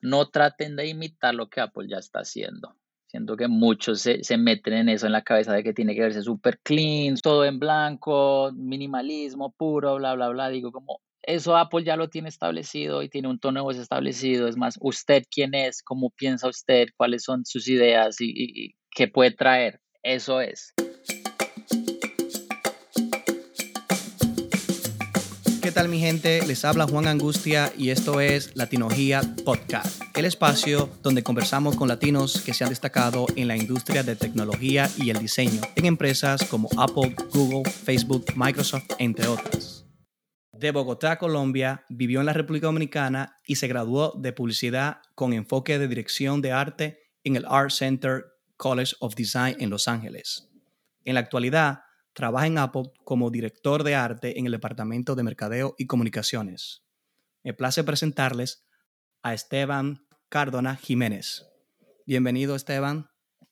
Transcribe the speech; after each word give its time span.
no 0.00 0.28
traten 0.28 0.76
de 0.76 0.88
imitar 0.88 1.34
lo 1.34 1.48
que 1.48 1.60
Apple 1.60 1.88
ya 1.88 1.98
está 1.98 2.20
haciendo. 2.20 2.76
Siento 3.06 3.36
que 3.36 3.48
muchos 3.48 4.00
se, 4.00 4.22
se 4.22 4.36
meten 4.36 4.72
en 4.74 4.88
eso 4.88 5.06
en 5.06 5.12
la 5.12 5.22
cabeza 5.22 5.52
de 5.52 5.64
que 5.64 5.72
tiene 5.72 5.94
que 5.94 6.02
verse 6.02 6.22
súper 6.22 6.60
clean, 6.60 7.16
todo 7.16 7.44
en 7.44 7.58
blanco, 7.58 8.52
minimalismo 8.54 9.52
puro, 9.52 9.96
bla, 9.96 10.14
bla, 10.14 10.28
bla. 10.28 10.48
Digo, 10.48 10.70
como 10.70 11.00
eso 11.22 11.56
Apple 11.56 11.84
ya 11.84 11.96
lo 11.96 12.08
tiene 12.08 12.28
establecido 12.28 13.02
y 13.02 13.08
tiene 13.08 13.28
un 13.28 13.40
tono 13.40 13.60
de 13.60 13.64
voz 13.64 13.76
establecido. 13.78 14.46
Es 14.46 14.56
más, 14.56 14.78
usted 14.80 15.24
quién 15.28 15.54
es, 15.54 15.82
cómo 15.82 16.10
piensa 16.10 16.48
usted, 16.48 16.88
cuáles 16.96 17.24
son 17.24 17.44
sus 17.44 17.68
ideas 17.68 18.16
y 18.20 18.76
qué 18.90 19.08
puede 19.08 19.32
traer. 19.32 19.80
Eso 20.02 20.40
es. 20.40 20.72
¿Qué 25.70 25.74
tal 25.74 25.88
mi 25.88 26.00
gente? 26.00 26.44
Les 26.48 26.64
habla 26.64 26.88
Juan 26.88 27.06
Angustia 27.06 27.72
y 27.78 27.90
esto 27.90 28.20
es 28.20 28.56
Latinogia 28.56 29.20
Podcast, 29.44 30.02
el 30.16 30.24
espacio 30.24 30.90
donde 31.00 31.22
conversamos 31.22 31.76
con 31.76 31.86
latinos 31.86 32.42
que 32.44 32.54
se 32.54 32.64
han 32.64 32.70
destacado 32.70 33.26
en 33.36 33.46
la 33.46 33.56
industria 33.56 34.02
de 34.02 34.16
tecnología 34.16 34.90
y 34.96 35.10
el 35.10 35.20
diseño 35.20 35.60
en 35.76 35.86
empresas 35.86 36.44
como 36.46 36.68
Apple, 36.76 37.14
Google, 37.32 37.70
Facebook, 37.70 38.24
Microsoft, 38.34 38.88
entre 38.98 39.28
otras. 39.28 39.86
De 40.50 40.72
Bogotá, 40.72 41.18
Colombia, 41.18 41.84
vivió 41.88 42.18
en 42.18 42.26
la 42.26 42.32
República 42.32 42.66
Dominicana 42.66 43.36
y 43.46 43.54
se 43.54 43.68
graduó 43.68 44.12
de 44.18 44.32
publicidad 44.32 45.02
con 45.14 45.32
enfoque 45.32 45.78
de 45.78 45.86
dirección 45.86 46.42
de 46.42 46.50
arte 46.50 46.98
en 47.22 47.36
el 47.36 47.46
Art 47.48 47.70
Center 47.70 48.24
College 48.56 48.96
of 48.98 49.14
Design 49.14 49.54
en 49.60 49.70
Los 49.70 49.86
Ángeles. 49.86 50.48
En 51.04 51.14
la 51.14 51.20
actualidad, 51.20 51.82
trabaja 52.12 52.46
en 52.46 52.58
Apple 52.58 52.92
como 53.04 53.30
director 53.30 53.84
de 53.84 53.94
arte 53.94 54.38
en 54.38 54.46
el 54.46 54.52
Departamento 54.52 55.14
de 55.14 55.22
Mercadeo 55.22 55.74
y 55.78 55.86
Comunicaciones. 55.86 56.84
Me 57.42 57.54
place 57.54 57.84
presentarles 57.84 58.66
a 59.22 59.34
Esteban 59.34 60.06
Cardona 60.28 60.76
Jiménez. 60.76 61.46
Bienvenido, 62.06 62.54
Esteban. 62.54 63.08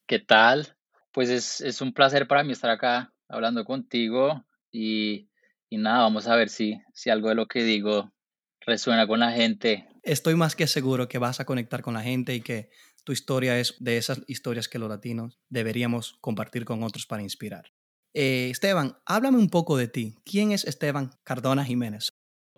¿Qué 0.07 0.19
tal? 0.19 0.77
Pues 1.12 1.31
es, 1.61 1.81
un 1.81 1.92
placer 1.92 2.27
para 2.27 2.45
mí 2.45 2.53
estar 2.53 2.70
acá 2.70 3.12
hablando 3.29 3.64
contigo 3.64 4.45
y, 4.70 5.29
nada, 5.70 6.01
vamos 6.01 6.27
a 6.27 6.36
ver 6.36 6.48
si, 6.48 6.81
si 6.92 7.11
algo 7.11 7.29
de 7.29 7.34
lo 7.34 7.47
que 7.47 7.62
digo 7.62 8.12
resuena 8.61 9.06
con 9.06 9.20
la 9.20 9.33
gente. 9.33 9.89
Estoy 10.03 10.34
más 10.34 10.55
que 10.55 10.67
seguro 10.67 11.09
que 11.09 11.19
vas 11.19 11.41
a 11.41 11.45
conectar 11.45 11.83
con 11.83 11.95
la 11.95 12.03
gente 12.03 12.34
y 12.34 12.41
que 12.41 12.70
tu 13.05 13.12
historia 13.12 13.59
es 13.59 13.77
de 13.79 13.97
esas 13.97 14.23
historias 14.27 14.69
que 14.69 14.79
los 14.79 14.89
latinos 14.89 15.39
deberíamos 15.48 16.19
compartir 16.20 16.64
con 16.64 16.83
otros 16.83 17.06
para 17.06 17.23
inspirar. 17.23 17.73
Eh, 18.14 18.48
Esteban, 18.51 18.97
háblame 19.05 19.39
un 19.39 19.51
poco 19.51 19.77
de 19.77 19.89
ti. 19.89 20.14
¿Quién 20.25 20.53
es 20.53 20.64
Esteban 20.64 21.11
Cardona 21.25 21.64
Jiménez? 21.64 22.09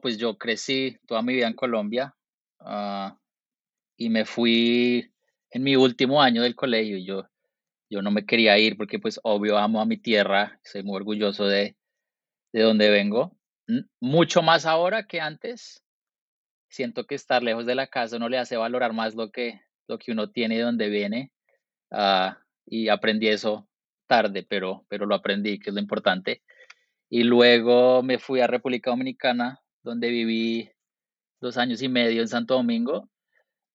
Pues 0.00 0.16
yo 0.16 0.38
crecí 0.38 0.96
toda 1.06 1.22
mi 1.22 1.34
vida 1.34 1.48
en 1.48 1.54
Colombia 1.54 2.14
ah, 2.60 3.18
y 3.96 4.08
me 4.08 4.24
fui 4.24 5.12
en 5.50 5.62
mi 5.62 5.76
último 5.76 6.22
año 6.22 6.42
del 6.42 6.54
colegio. 6.54 6.98
Yo, 6.98 7.28
yo 7.90 8.00
no 8.00 8.10
me 8.10 8.24
quería 8.24 8.58
ir 8.58 8.76
porque 8.76 8.98
pues 8.98 9.20
obvio 9.22 9.58
amo 9.58 9.80
a 9.80 9.86
mi 9.86 9.96
tierra, 9.96 10.60
soy 10.64 10.82
muy 10.82 10.96
orgulloso 10.96 11.46
de, 11.46 11.76
de 12.52 12.62
donde 12.62 12.88
vengo. 12.90 13.36
Mucho 14.00 14.42
más 14.42 14.66
ahora 14.66 15.06
que 15.06 15.20
antes. 15.20 15.82
Siento 16.68 17.04
que 17.04 17.16
estar 17.16 17.42
lejos 17.42 17.66
de 17.66 17.74
la 17.74 17.88
casa 17.88 18.18
no 18.18 18.28
le 18.28 18.38
hace 18.38 18.56
valorar 18.56 18.92
más 18.92 19.16
lo 19.16 19.32
que, 19.32 19.60
lo 19.88 19.98
que 19.98 20.12
uno 20.12 20.30
tiene 20.30 20.54
y 20.54 20.58
de 20.58 20.64
donde 20.64 20.88
viene. 20.88 21.32
Ah, 21.90 22.38
y 22.64 22.88
aprendí 22.88 23.26
eso 23.28 23.69
tarde, 24.10 24.42
pero, 24.42 24.84
pero 24.88 25.06
lo 25.06 25.14
aprendí, 25.14 25.60
que 25.60 25.70
es 25.70 25.74
lo 25.74 25.80
importante. 25.80 26.42
Y 27.08 27.22
luego 27.22 28.02
me 28.02 28.18
fui 28.18 28.40
a 28.40 28.48
República 28.48 28.90
Dominicana, 28.90 29.60
donde 29.84 30.10
viví 30.10 30.68
dos 31.40 31.56
años 31.56 31.80
y 31.80 31.88
medio 31.88 32.20
en 32.20 32.26
Santo 32.26 32.54
Domingo, 32.54 33.08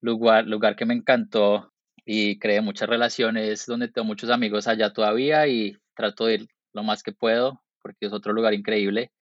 lugar, 0.01 0.45
lugar 0.45 0.75
que 0.75 0.85
me 0.85 0.93
encantó 0.93 1.71
y 2.05 2.37
creé 2.37 2.59
muchas 2.59 2.89
relaciones, 2.89 3.65
donde 3.65 3.87
tengo 3.87 4.05
muchos 4.05 4.29
amigos 4.29 4.67
allá 4.67 4.91
todavía 4.91 5.47
y 5.47 5.77
trato 5.95 6.25
de 6.25 6.33
ir 6.33 6.47
lo 6.73 6.83
más 6.83 7.01
que 7.01 7.13
puedo, 7.13 7.63
porque 7.81 8.07
es 8.07 8.11
otro 8.11 8.33
lugar 8.33 8.53
increíble. 8.53 9.13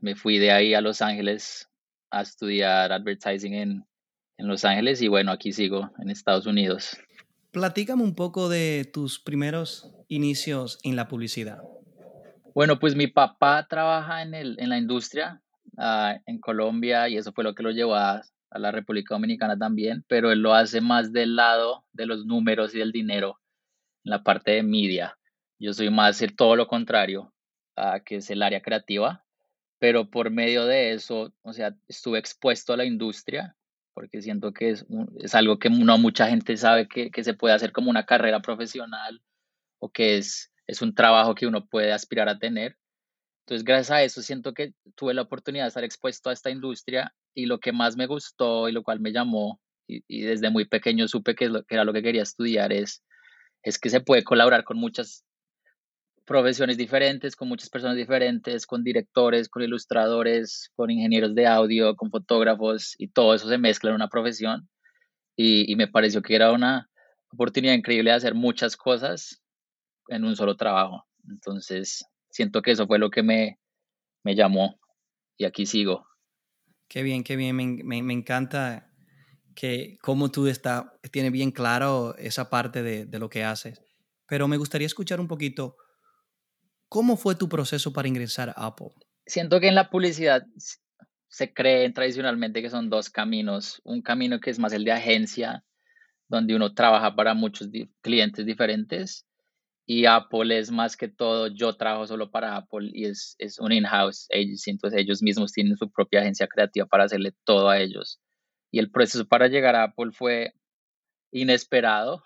Me 0.00 0.14
fui 0.14 0.38
de 0.38 0.52
ahí 0.52 0.74
a 0.74 0.80
Los 0.80 1.02
Ángeles 1.02 1.68
a 2.12 2.22
estudiar 2.22 2.92
advertising 2.92 3.54
en, 3.54 3.84
en 4.38 4.46
Los 4.46 4.64
Ángeles 4.64 5.02
y 5.02 5.08
bueno, 5.08 5.32
aquí 5.32 5.52
sigo 5.52 5.90
en 5.98 6.08
Estados 6.08 6.46
Unidos. 6.46 6.96
Platícame 7.56 8.02
un 8.02 8.14
poco 8.14 8.50
de 8.50 8.84
tus 8.84 9.18
primeros 9.18 9.90
inicios 10.08 10.78
en 10.82 10.94
la 10.94 11.08
publicidad. 11.08 11.62
Bueno, 12.54 12.78
pues 12.78 12.94
mi 12.94 13.06
papá 13.06 13.66
trabaja 13.66 14.20
en, 14.20 14.34
el, 14.34 14.56
en 14.60 14.68
la 14.68 14.76
industria 14.76 15.40
ah, 15.78 16.18
en 16.26 16.38
Colombia 16.38 17.08
y 17.08 17.16
eso 17.16 17.32
fue 17.32 17.44
lo 17.44 17.54
que 17.54 17.62
lo 17.62 17.70
llevó 17.70 17.94
a, 17.94 18.20
la 18.50 18.72
República 18.72 19.14
Dominicana 19.14 19.56
también, 19.56 20.04
pero 20.06 20.32
él 20.32 20.40
lo 20.40 20.52
hace 20.52 20.82
más 20.82 21.14
del 21.14 21.34
lado 21.34 21.86
de 21.92 22.04
los 22.04 22.26
números 22.26 22.74
y 22.74 22.78
del 22.78 22.92
dinero, 22.92 23.40
en 24.04 24.10
la 24.10 24.22
parte 24.22 24.50
de 24.50 24.62
media. 24.62 25.16
Yo 25.58 25.72
soy 25.72 25.88
más 25.88 26.20
el 26.20 26.36
todo 26.36 26.56
lo 26.56 26.66
contrario, 26.66 27.32
uh, 27.78 28.04
que 28.04 28.16
es 28.16 28.28
el 28.28 28.42
área 28.42 28.60
creativa, 28.60 29.24
pero 29.78 30.10
por 30.10 30.30
medio 30.30 30.66
de 30.66 30.92
eso, 30.92 31.32
o 31.40 31.54
sea, 31.54 31.74
estuve 31.88 32.18
expuesto 32.18 32.74
a 32.74 32.76
la 32.76 32.84
industria 32.84 33.55
porque 33.96 34.20
siento 34.20 34.52
que 34.52 34.68
es, 34.68 34.84
es 35.20 35.34
algo 35.34 35.58
que 35.58 35.70
no 35.70 35.96
mucha 35.96 36.28
gente 36.28 36.54
sabe 36.58 36.86
que, 36.86 37.10
que, 37.10 37.24
se 37.24 37.32
puede 37.32 37.54
hacer 37.54 37.72
como 37.72 37.88
una 37.88 38.04
carrera 38.04 38.42
profesional 38.42 39.22
o 39.78 39.90
que 39.90 40.18
es, 40.18 40.52
es 40.66 40.82
un 40.82 40.94
trabajo 40.94 41.34
que 41.34 41.46
uno 41.46 41.66
puede 41.66 41.94
aspirar 41.94 42.28
a 42.28 42.38
tener. 42.38 42.76
Entonces, 43.46 43.64
gracias 43.64 43.90
a 43.90 44.02
eso, 44.02 44.20
siento 44.20 44.52
que 44.52 44.74
tuve 44.96 45.14
la 45.14 45.22
oportunidad 45.22 45.64
de 45.64 45.68
estar 45.68 45.82
expuesto 45.82 46.28
a 46.28 46.34
esta 46.34 46.50
industria 46.50 47.14
y 47.34 47.46
lo 47.46 47.58
que 47.58 47.72
más 47.72 47.96
me 47.96 48.06
gustó 48.06 48.68
y 48.68 48.72
lo 48.72 48.82
cual 48.82 49.00
me 49.00 49.12
llamó, 49.12 49.62
y, 49.88 50.04
y 50.08 50.24
desde 50.24 50.50
muy 50.50 50.66
pequeño 50.66 51.08
supe 51.08 51.34
que, 51.34 51.48
lo, 51.48 51.64
que 51.64 51.76
era 51.76 51.84
lo 51.84 51.94
que 51.94 52.02
quería 52.02 52.22
estudiar, 52.22 52.74
es, 52.74 53.02
es 53.62 53.78
que 53.78 53.88
se 53.88 54.02
puede 54.02 54.24
colaborar 54.24 54.64
con 54.64 54.76
muchas 54.76 55.24
profesiones 56.26 56.76
diferentes, 56.76 57.36
con 57.36 57.48
muchas 57.48 57.70
personas 57.70 57.96
diferentes, 57.96 58.66
con 58.66 58.82
directores, 58.82 59.48
con 59.48 59.62
ilustradores, 59.62 60.70
con 60.74 60.90
ingenieros 60.90 61.34
de 61.34 61.46
audio, 61.46 61.94
con 61.94 62.10
fotógrafos 62.10 62.94
y 62.98 63.08
todo 63.08 63.34
eso 63.34 63.48
se 63.48 63.58
mezcla 63.58 63.90
en 63.90 63.96
una 63.96 64.08
profesión. 64.08 64.68
Y, 65.36 65.76
me 65.76 65.86
pareció 65.86 66.22
que 66.22 66.34
era 66.34 66.50
una 66.50 66.90
oportunidad 67.30 67.74
increíble 67.74 68.10
de 68.10 68.16
hacer 68.16 68.34
muchas 68.34 68.76
cosas 68.76 69.42
en 70.08 70.24
un 70.24 70.34
solo 70.34 70.56
trabajo. 70.56 71.04
Entonces, 71.28 72.04
siento 72.30 72.62
que 72.62 72.72
eso 72.72 72.86
fue 72.86 72.98
lo 72.98 73.10
que 73.10 73.22
me, 73.22 73.58
me 74.24 74.34
llamó 74.34 74.80
y 75.36 75.44
aquí 75.44 75.66
sigo. 75.66 76.06
Qué 76.88 77.02
bien, 77.02 77.22
qué 77.22 77.36
bien. 77.36 77.54
Me, 77.54 78.02
me, 78.02 78.12
encanta 78.12 78.90
que 79.54 79.98
como 80.00 80.30
tú 80.30 80.46
está, 80.46 80.94
tienes 81.12 81.32
bien 81.32 81.50
claro 81.50 82.16
esa 82.16 82.48
parte 82.48 82.82
de, 82.82 83.04
de 83.04 83.18
lo 83.18 83.28
que 83.28 83.44
haces. 83.44 83.80
Pero 84.26 84.48
me 84.48 84.56
gustaría 84.56 84.86
escuchar 84.86 85.20
un 85.20 85.28
poquito 85.28 85.76
¿Cómo 86.88 87.16
fue 87.16 87.34
tu 87.34 87.48
proceso 87.48 87.92
para 87.92 88.08
ingresar 88.08 88.50
a 88.50 88.66
Apple? 88.66 88.92
Siento 89.26 89.60
que 89.60 89.68
en 89.68 89.74
la 89.74 89.90
publicidad 89.90 90.46
se 91.28 91.52
cree 91.52 91.90
tradicionalmente 91.92 92.62
que 92.62 92.70
son 92.70 92.88
dos 92.88 93.10
caminos. 93.10 93.80
Un 93.84 94.02
camino 94.02 94.40
que 94.40 94.50
es 94.50 94.58
más 94.58 94.72
el 94.72 94.84
de 94.84 94.92
agencia, 94.92 95.64
donde 96.28 96.54
uno 96.54 96.74
trabaja 96.74 97.14
para 97.14 97.34
muchos 97.34 97.68
clientes 98.00 98.46
diferentes. 98.46 99.26
Y 99.84 100.06
Apple 100.06 100.58
es 100.58 100.70
más 100.70 100.96
que 100.96 101.08
todo, 101.08 101.46
yo 101.46 101.76
trabajo 101.76 102.06
solo 102.06 102.30
para 102.30 102.56
Apple 102.56 102.90
y 102.92 103.04
es, 103.06 103.36
es 103.38 103.60
un 103.60 103.70
in-house 103.70 104.26
agency, 104.32 104.72
entonces 104.72 105.00
ellos 105.00 105.22
mismos 105.22 105.52
tienen 105.52 105.76
su 105.76 105.88
propia 105.92 106.20
agencia 106.20 106.48
creativa 106.48 106.86
para 106.86 107.04
hacerle 107.04 107.34
todo 107.44 107.68
a 107.68 107.78
ellos. 107.78 108.20
Y 108.72 108.80
el 108.80 108.90
proceso 108.90 109.26
para 109.26 109.46
llegar 109.46 109.76
a 109.76 109.84
Apple 109.84 110.10
fue 110.10 110.54
inesperado, 111.30 112.24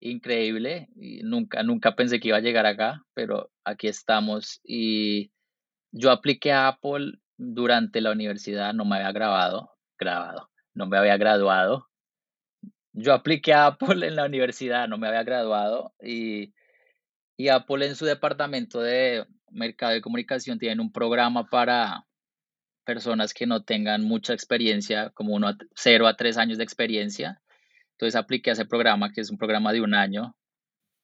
increíble. 0.00 0.88
Y 0.96 1.22
nunca, 1.22 1.62
nunca 1.62 1.94
pensé 1.96 2.20
que 2.20 2.28
iba 2.28 2.38
a 2.38 2.42
llegar 2.42 2.66
acá, 2.66 3.04
pero 3.14 3.50
aquí 3.64 3.88
estamos. 3.88 4.60
Y 4.64 5.32
yo 5.92 6.10
apliqué 6.10 6.52
a 6.52 6.68
Apple 6.68 7.12
durante 7.36 8.00
la 8.00 8.10
universidad, 8.10 8.74
no 8.74 8.84
me 8.84 8.96
había 8.96 9.12
grabado, 9.12 9.70
grabado, 9.98 10.50
no 10.74 10.86
me 10.86 10.98
había 10.98 11.16
graduado. 11.16 11.88
Yo 12.92 13.14
apliqué 13.14 13.52
a 13.52 13.66
Apple 13.66 14.06
en 14.06 14.16
la 14.16 14.26
universidad, 14.26 14.88
no 14.88 14.98
me 14.98 15.08
había 15.08 15.22
graduado 15.22 15.94
y, 16.02 16.52
y 17.36 17.48
Apple 17.48 17.86
en 17.86 17.96
su 17.96 18.04
departamento 18.04 18.80
de 18.80 19.26
mercado 19.50 19.96
y 19.96 20.00
comunicación 20.00 20.58
tienen 20.58 20.80
un 20.80 20.92
programa 20.92 21.48
para 21.48 22.04
personas 22.84 23.34
que 23.34 23.46
no 23.46 23.64
tengan 23.64 24.02
mucha 24.02 24.32
experiencia, 24.32 25.10
como 25.10 25.34
uno 25.34 25.54
cero 25.74 26.06
a 26.06 26.16
tres 26.16 26.38
años 26.38 26.58
de 26.58 26.64
experiencia, 26.64 27.40
entonces 27.98 28.14
apliqué 28.14 28.50
a 28.50 28.52
ese 28.52 28.64
programa, 28.64 29.10
que 29.12 29.20
es 29.20 29.28
un 29.28 29.38
programa 29.38 29.72
de 29.72 29.80
un 29.80 29.92
año. 29.92 30.36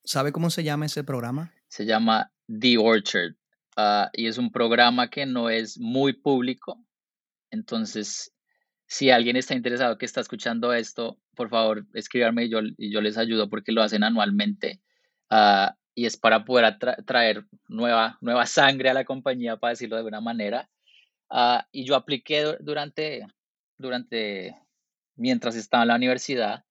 ¿Sabe 0.04 0.30
cómo 0.30 0.48
se 0.48 0.62
llama 0.62 0.86
ese 0.86 1.02
programa? 1.02 1.52
Se 1.66 1.84
llama 1.86 2.30
The 2.46 2.78
Orchard. 2.78 3.34
Ah, 3.76 4.10
y 4.12 4.28
es 4.28 4.38
un 4.38 4.52
programa 4.52 5.10
que 5.10 5.26
no 5.26 5.50
es 5.50 5.76
muy 5.76 6.12
público. 6.12 6.78
Entonces, 7.50 8.32
si 8.86 9.10
alguien 9.10 9.34
está 9.34 9.54
interesado 9.54 9.98
que 9.98 10.06
está 10.06 10.20
escuchando 10.20 10.72
esto, 10.72 11.18
por 11.34 11.48
favor, 11.48 11.84
escríbanme 11.94 12.44
y 12.44 12.50
yo, 12.50 12.60
y 12.78 12.92
yo 12.92 13.00
les 13.00 13.18
ayudo 13.18 13.50
porque 13.50 13.72
lo 13.72 13.82
hacen 13.82 14.04
anualmente. 14.04 14.80
Ah, 15.30 15.76
y 15.96 16.06
es 16.06 16.16
para 16.16 16.44
poder 16.44 16.78
traer 17.04 17.44
nueva, 17.66 18.18
nueva 18.20 18.46
sangre 18.46 18.90
a 18.90 18.94
la 18.94 19.04
compañía, 19.04 19.56
para 19.56 19.70
decirlo 19.70 19.96
de 19.96 20.00
alguna 20.00 20.20
manera. 20.20 20.70
Ah, 21.28 21.66
y 21.72 21.84
yo 21.86 21.96
apliqué 21.96 22.56
durante, 22.60 23.26
durante 23.78 24.56
mientras 25.16 25.56
estaba 25.56 25.82
en 25.82 25.88
la 25.88 25.96
universidad 25.96 26.64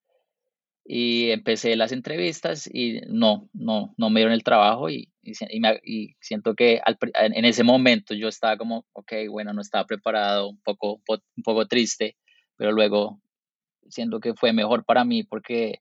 y 0.84 1.30
empecé 1.30 1.76
las 1.76 1.92
entrevistas 1.92 2.68
y 2.72 3.00
no, 3.08 3.48
no, 3.54 3.94
no 3.96 4.10
me 4.10 4.20
dieron 4.20 4.34
el 4.34 4.44
trabajo 4.44 4.90
y, 4.90 5.10
y, 5.22 6.16
siento 6.20 6.54
que 6.54 6.82
en 7.14 7.44
ese 7.46 7.64
momento 7.64 8.12
yo 8.14 8.28
estaba 8.28 8.58
como, 8.58 8.84
ok, 8.92 9.12
bueno, 9.30 9.54
no 9.54 9.62
estaba 9.62 9.86
preparado, 9.86 10.50
un 10.50 10.60
poco, 10.60 11.00
un 11.08 11.42
poco 11.42 11.66
triste, 11.66 12.16
pero 12.56 12.72
luego 12.72 13.22
siento 13.88 14.20
que 14.20 14.34
fue 14.34 14.52
mejor 14.52 14.84
para 14.84 15.04
mí 15.04 15.24
porque 15.24 15.80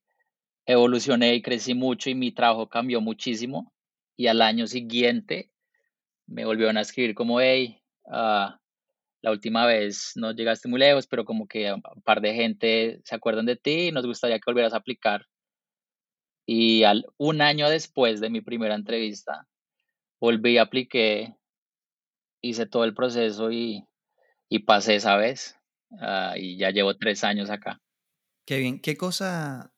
evolucioné 0.66 1.36
y 1.36 1.42
crecí 1.42 1.74
mucho 1.74 2.10
y 2.10 2.16
mi 2.16 2.32
trabajo 2.32 2.70
cambió 2.70 3.02
muchísimo 3.02 3.74
y 4.16 4.28
al 4.28 4.42
año 4.42 4.68
siguiente 4.68 5.52
me 6.28 6.46
volvieron 6.46 6.78
a 6.78 6.82
escribir 6.82 7.14
como, 7.14 7.42
hey, 7.42 7.82
uh, 8.06 8.54
la 9.24 9.32
última 9.32 9.66
vez 9.66 10.12
no 10.16 10.34
llegaste 10.34 10.68
muy 10.68 10.80
lejos, 10.80 11.08
pero 11.08 11.24
como 11.24 11.48
que 11.48 11.72
un 11.72 11.82
par 12.04 12.20
de 12.20 12.34
gente 12.34 13.02
se 13.06 13.16
acuerdan 13.16 13.46
de 13.46 13.56
ti 13.56 13.88
y 13.88 13.92
nos 13.92 14.06
gustaría 14.06 14.38
que 14.38 14.44
volvieras 14.46 14.74
a 14.74 14.78
aplicar. 14.78 15.28
Y 16.46 16.84
al, 16.84 17.06
un 17.16 17.42
año 17.42 17.70
después 17.70 18.20
de 18.20 18.30
mi 18.30 18.42
primera 18.42 18.76
entrevista, 18.76 19.48
volví, 20.20 20.58
apliqué, 20.58 21.38
hice 22.42 22.66
todo 22.66 22.84
el 22.84 22.94
proceso 22.94 23.50
y, 23.50 23.88
y 24.50 24.60
pasé 24.60 24.96
esa 24.96 25.16
vez. 25.16 25.58
Ah, 26.02 26.34
y 26.38 26.58
ya 26.58 26.72
llevo 26.72 26.98
tres 26.98 27.24
años 27.24 27.50
acá. 27.50 27.82
Qué 28.46 28.58
bien. 28.60 28.82
¿Qué 28.82 28.98
cosa, 28.98 29.74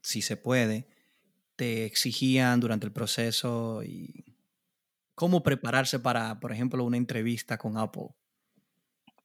si 0.00 0.22
se 0.22 0.36
puede, 0.36 0.86
te 1.56 1.86
exigían 1.86 2.60
durante 2.60 2.86
el 2.86 2.92
proceso 2.92 3.82
y 3.82 4.36
cómo 5.16 5.42
prepararse 5.42 5.98
para, 5.98 6.38
por 6.38 6.52
ejemplo, 6.52 6.84
una 6.84 6.98
entrevista 6.98 7.58
con 7.58 7.76
Apple? 7.78 8.10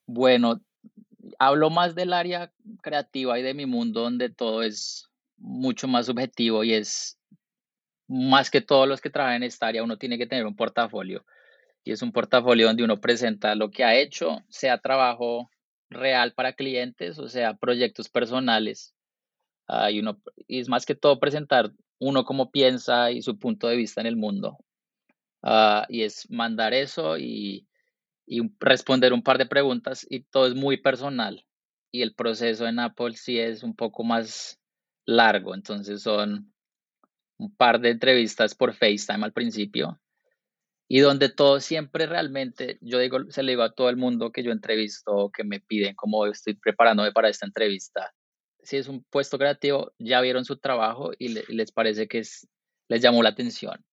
Bueno, 0.06 0.62
hablo 1.39 1.69
más 1.69 1.95
del 1.95 2.13
área 2.13 2.51
creativa 2.81 3.39
y 3.39 3.44
de 3.44 3.53
mi 3.53 3.65
mundo 3.65 4.01
donde 4.01 4.30
todo 4.30 4.63
es 4.63 5.09
mucho 5.38 5.88
más 5.88 6.06
subjetivo 6.06 6.63
y 6.63 6.74
es 6.74 7.18
más 8.07 8.51
que 8.51 8.62
todos 8.62 8.88
los 8.88 9.01
que 9.01 9.09
trabajan 9.09 9.38
en 9.38 9.44
esta 9.44 9.68
área, 9.68 9.83
uno 9.83 9.98
tiene 9.98 10.18
que 10.18 10.27
tener 10.27 10.45
un 10.45 10.56
portafolio. 10.56 11.25
Y 11.83 11.92
es 11.92 12.01
un 12.01 12.12
portafolio 12.12 12.68
donde 12.68 12.83
uno 12.83 13.00
presenta 13.00 13.56
lo 13.56 13.71
que 13.71 13.83
ha 13.83 13.95
hecho, 13.95 14.44
sea 14.50 14.77
trabajo 14.80 15.50
real 15.89 16.33
para 16.33 16.53
clientes 16.53 17.19
o 17.19 17.27
sea 17.27 17.56
proyectos 17.56 18.09
personales. 18.09 18.95
y, 19.89 20.00
uno, 20.00 20.21
y 20.48 20.59
es 20.59 20.69
más 20.69 20.86
que 20.86 20.95
todo 20.95 21.19
presentar 21.19 21.71
uno 22.00 22.25
cómo 22.25 22.51
piensa 22.51 23.12
y 23.12 23.21
su 23.21 23.38
punto 23.39 23.68
de 23.68 23.77
vista 23.77 24.01
en 24.01 24.07
el 24.07 24.18
mundo. 24.18 24.57
Ah, 25.44 25.86
y 25.89 26.03
es 26.03 26.30
mandar 26.30 26.74
eso 26.74 27.18
y, 27.18 27.68
y 28.26 28.42
responder 28.60 29.14
un 29.14 29.24
par 29.24 29.38
de 29.38 29.46
preguntas 29.46 30.06
y 30.10 30.24
todo 30.24 30.48
es 30.48 30.56
muy 30.56 30.78
personal. 30.78 31.46
Y 31.92 32.02
el 32.02 32.16
proceso 32.16 32.68
en 32.68 32.80
Apple 32.80 33.14
sí 33.16 33.40
es 33.40 33.64
un 33.64 33.76
poco 33.76 34.04
más 34.04 34.60
largo, 35.06 35.56
entonces 35.56 36.02
son 36.04 36.54
un 37.38 37.56
par 37.56 37.82
de 37.82 37.90
entrevistas 37.90 38.56
por 38.56 38.74
FaceTime 38.74 39.26
al 39.26 39.34
principio 39.34 40.00
y 40.94 41.00
donde 41.00 41.30
todo 41.30 41.62
siempre 41.62 42.06
realmente, 42.06 42.78
yo 42.82 43.00
digo, 43.00 43.20
se 43.30 43.44
le 43.44 43.54
digo 43.54 43.64
a 43.64 43.72
todo 43.72 43.90
el 43.90 43.96
mundo 43.96 44.34
que 44.34 44.44
yo 44.44 44.52
entrevisto, 44.52 45.32
que 45.34 45.46
me 45.46 45.62
piden 45.62 45.96
cómo 45.96 46.26
estoy 46.26 46.56
preparándome 46.56 47.14
para 47.14 47.30
esta 47.30 47.46
entrevista. 47.46 48.14
Si 48.62 48.76
es 48.76 48.90
un 48.90 49.02
puesto 49.06 49.38
creativo, 49.38 49.94
ya 50.00 50.20
vieron 50.20 50.44
su 50.44 50.58
trabajo 50.58 51.12
y, 51.18 51.30
les 51.30 51.72
parece 51.72 52.10
que 52.10 52.20
es, 52.20 52.46
les 52.90 53.02
llamó 53.02 53.24
la 53.24 53.30
atención. 53.30 53.86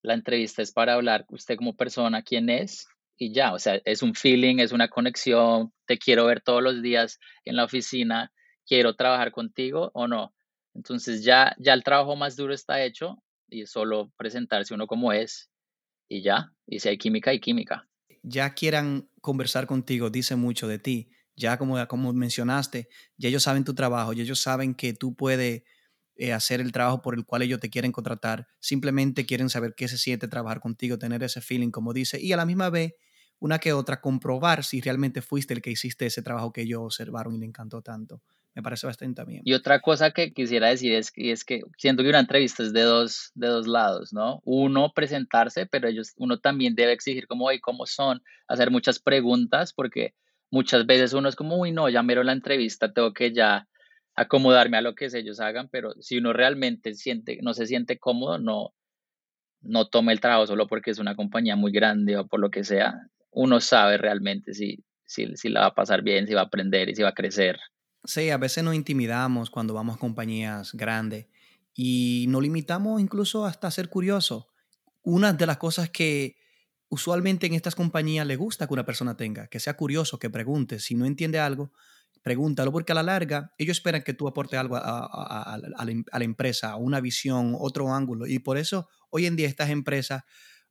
La 0.00 0.14
entrevista 0.14 0.62
es 0.62 0.70
para 0.70 0.94
hablar 0.94 1.26
usted 1.28 1.56
como 1.56 1.74
persona, 1.74 2.22
quién 2.22 2.48
es, 2.48 2.86
y 3.16 3.32
ya, 3.32 3.52
o 3.52 3.58
sea, 3.58 3.80
es 3.84 4.02
un 4.02 4.14
feeling, 4.14 4.58
es 4.58 4.72
una 4.72 4.88
conexión, 4.88 5.72
te 5.86 5.98
quiero 5.98 6.26
ver 6.26 6.40
todos 6.40 6.62
los 6.62 6.82
días 6.82 7.20
en 7.44 7.56
la 7.56 7.64
oficina, 7.64 8.32
quiero 8.66 8.96
trabajar 8.96 9.32
contigo 9.32 9.90
o 9.94 10.08
no. 10.08 10.34
Entonces 10.74 11.22
ya, 11.22 11.54
ya 11.58 11.74
el 11.74 11.84
trabajo 11.84 12.16
más 12.16 12.36
duro 12.36 12.52
está 12.52 12.82
hecho 12.82 13.22
y 13.48 13.66
solo 13.66 14.12
presentarse 14.16 14.74
uno 14.74 14.86
como 14.86 15.12
es 15.12 15.50
y 16.08 16.22
ya, 16.22 16.52
y 16.66 16.80
si 16.80 16.88
hay 16.88 16.98
química, 16.98 17.30
hay 17.30 17.40
química. 17.40 17.88
Ya 18.22 18.54
quieran 18.54 19.08
conversar 19.20 19.66
contigo, 19.66 20.10
dice 20.10 20.36
mucho 20.36 20.66
de 20.66 20.78
ti. 20.78 21.10
Ya 21.36 21.58
como, 21.58 21.84
como 21.88 22.12
mencionaste, 22.12 22.88
ya 23.16 23.28
ellos 23.28 23.42
saben 23.42 23.64
tu 23.64 23.74
trabajo, 23.74 24.12
ya 24.12 24.22
ellos 24.22 24.40
saben 24.40 24.74
que 24.74 24.92
tú 24.92 25.14
puedes 25.14 25.62
eh, 26.16 26.32
hacer 26.32 26.60
el 26.60 26.72
trabajo 26.72 27.02
por 27.02 27.14
el 27.14 27.24
cual 27.24 27.42
ellos 27.42 27.60
te 27.60 27.70
quieren 27.70 27.92
contratar. 27.92 28.46
Simplemente 28.60 29.26
quieren 29.26 29.50
saber 29.50 29.74
qué 29.76 29.88
se 29.88 29.98
siente 29.98 30.28
trabajar 30.28 30.60
contigo, 30.60 30.98
tener 30.98 31.22
ese 31.22 31.40
feeling, 31.40 31.70
como 31.70 31.92
dice, 31.92 32.20
y 32.20 32.32
a 32.32 32.36
la 32.36 32.46
misma 32.46 32.70
vez, 32.70 32.94
una 33.40 33.58
que 33.58 33.72
otra, 33.72 34.00
comprobar 34.00 34.64
si 34.64 34.80
realmente 34.80 35.22
fuiste 35.22 35.54
el 35.54 35.60
que 35.60 35.70
hiciste 35.70 36.06
ese 36.06 36.22
trabajo 36.22 36.52
que 36.52 36.62
ellos 36.62 36.80
observaron 36.82 37.34
y 37.34 37.40
le 37.40 37.46
encantó 37.46 37.82
tanto. 37.82 38.22
Me 38.54 38.62
parece 38.62 38.86
bastante 38.86 39.24
bien. 39.24 39.42
Y 39.44 39.52
otra 39.52 39.80
cosa 39.80 40.12
que 40.12 40.32
quisiera 40.32 40.68
decir 40.68 40.92
es, 40.92 41.12
es 41.16 41.44
que 41.44 41.62
siento 41.76 42.04
que 42.04 42.08
una 42.08 42.20
entrevista 42.20 42.62
es 42.62 42.72
de 42.72 42.82
dos, 42.82 43.32
de 43.34 43.48
dos 43.48 43.66
lados, 43.66 44.12
¿no? 44.12 44.40
Uno, 44.44 44.92
presentarse, 44.94 45.66
pero 45.66 45.88
ellos, 45.88 46.12
uno 46.16 46.38
también 46.38 46.76
debe 46.76 46.92
exigir 46.92 47.26
como, 47.26 47.46
hoy 47.46 47.60
cómo 47.60 47.86
son, 47.86 48.22
hacer 48.46 48.70
muchas 48.70 49.00
preguntas, 49.00 49.72
porque 49.72 50.14
muchas 50.50 50.86
veces 50.86 51.12
uno 51.14 51.28
es 51.28 51.34
como, 51.34 51.58
uy, 51.58 51.72
no, 51.72 51.88
ya 51.88 52.04
miro 52.04 52.22
la 52.22 52.32
entrevista, 52.32 52.92
tengo 52.92 53.12
que 53.12 53.32
ya 53.32 53.66
acomodarme 54.14 54.76
a 54.76 54.82
lo 54.82 54.94
que 54.94 55.06
ellos 55.12 55.40
hagan, 55.40 55.68
pero 55.70 55.94
si 56.00 56.18
uno 56.18 56.32
realmente 56.32 56.94
siente, 56.94 57.38
no 57.42 57.54
se 57.54 57.66
siente 57.66 57.98
cómodo, 57.98 58.38
no, 58.38 58.74
no 59.60 59.88
tome 59.88 60.12
el 60.12 60.20
trabajo 60.20 60.46
solo 60.46 60.66
porque 60.66 60.90
es 60.90 60.98
una 60.98 61.16
compañía 61.16 61.56
muy 61.56 61.72
grande 61.72 62.16
o 62.16 62.26
por 62.26 62.40
lo 62.40 62.50
que 62.50 62.64
sea. 62.64 62.94
Uno 63.30 63.60
sabe 63.60 63.98
realmente 63.98 64.54
si, 64.54 64.84
si, 65.04 65.36
si 65.36 65.48
la 65.48 65.60
va 65.60 65.66
a 65.66 65.74
pasar 65.74 66.02
bien, 66.02 66.26
si 66.26 66.34
va 66.34 66.42
a 66.42 66.44
aprender 66.44 66.88
y 66.88 66.94
si 66.94 67.02
va 67.02 67.10
a 67.10 67.14
crecer. 67.14 67.58
Sí, 68.04 68.30
a 68.30 68.36
veces 68.36 68.62
nos 68.62 68.74
intimidamos 68.74 69.50
cuando 69.50 69.74
vamos 69.74 69.96
a 69.96 69.98
compañías 69.98 70.72
grandes 70.74 71.26
y 71.74 72.26
nos 72.28 72.42
limitamos 72.42 73.00
incluso 73.00 73.46
hasta 73.46 73.70
ser 73.70 73.88
curiosos. 73.88 74.46
Una 75.02 75.32
de 75.32 75.46
las 75.46 75.56
cosas 75.56 75.90
que 75.90 76.36
usualmente 76.88 77.46
en 77.46 77.54
estas 77.54 77.74
compañías 77.74 78.26
le 78.26 78.36
gusta 78.36 78.66
que 78.66 78.74
una 78.74 78.84
persona 78.84 79.16
tenga, 79.16 79.48
que 79.48 79.58
sea 79.58 79.74
curioso, 79.74 80.18
que 80.18 80.30
pregunte. 80.30 80.78
Si 80.78 80.94
no 80.94 81.06
entiende 81.06 81.40
algo, 81.40 81.72
pregúntalo, 82.24 82.72
porque 82.72 82.92
a 82.92 82.94
la 82.94 83.02
larga 83.02 83.52
ellos 83.58 83.76
esperan 83.76 84.02
que 84.02 84.14
tú 84.14 84.26
aportes 84.26 84.58
algo 84.58 84.76
a, 84.76 85.58
la, 85.60 86.24
empresa, 86.24 86.74
una 86.76 87.00
visión, 87.00 87.54
otro 87.56 87.92
ángulo. 87.92 88.26
Y 88.26 88.38
por 88.38 88.56
eso 88.56 88.88
hoy 89.10 89.26
en 89.26 89.36
día 89.36 89.46
estas 89.46 89.68
empresas 89.68 90.22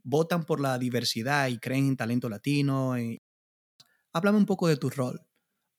votan 0.03 0.45
por 0.45 0.59
la 0.59 0.79
diversidad 0.79 1.47
y 1.49 1.59
creen 1.59 1.89
en 1.89 1.95
talento 1.95 2.27
latino. 2.27 2.99
Y... 2.99 3.21
Háblame 4.13 4.39
un 4.39 4.47
poco 4.47 4.67
de 4.67 4.77
tu 4.77 4.89
rol. 4.89 5.21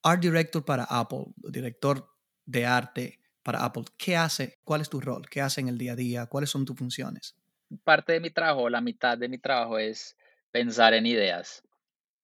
Art 0.01 0.21
Director 0.21 0.63
para 0.63 0.85
Apple, 0.85 1.25
director 1.35 2.07
de 2.45 2.65
arte 2.65 3.19
para 3.43 3.65
Apple. 3.65 3.83
¿Qué 3.97 4.15
hace? 4.15 4.59
¿Cuál 4.63 4.79
es 4.79 4.89
tu 4.89 5.01
rol? 5.01 5.27
¿Qué 5.29 5.41
hace 5.41 5.59
en 5.59 5.67
el 5.67 5.77
día 5.77 5.91
a 5.91 5.97
día? 5.97 6.25
¿Cuáles 6.27 6.51
son 6.51 6.63
tus 6.63 6.77
funciones? 6.77 7.35
Parte 7.83 8.13
de 8.13 8.21
mi 8.21 8.29
trabajo, 8.29 8.69
la 8.69 8.79
mitad 8.79 9.17
de 9.17 9.27
mi 9.27 9.39
trabajo 9.39 9.77
es 9.77 10.15
pensar 10.51 10.93
en 10.93 11.05
ideas. 11.05 11.63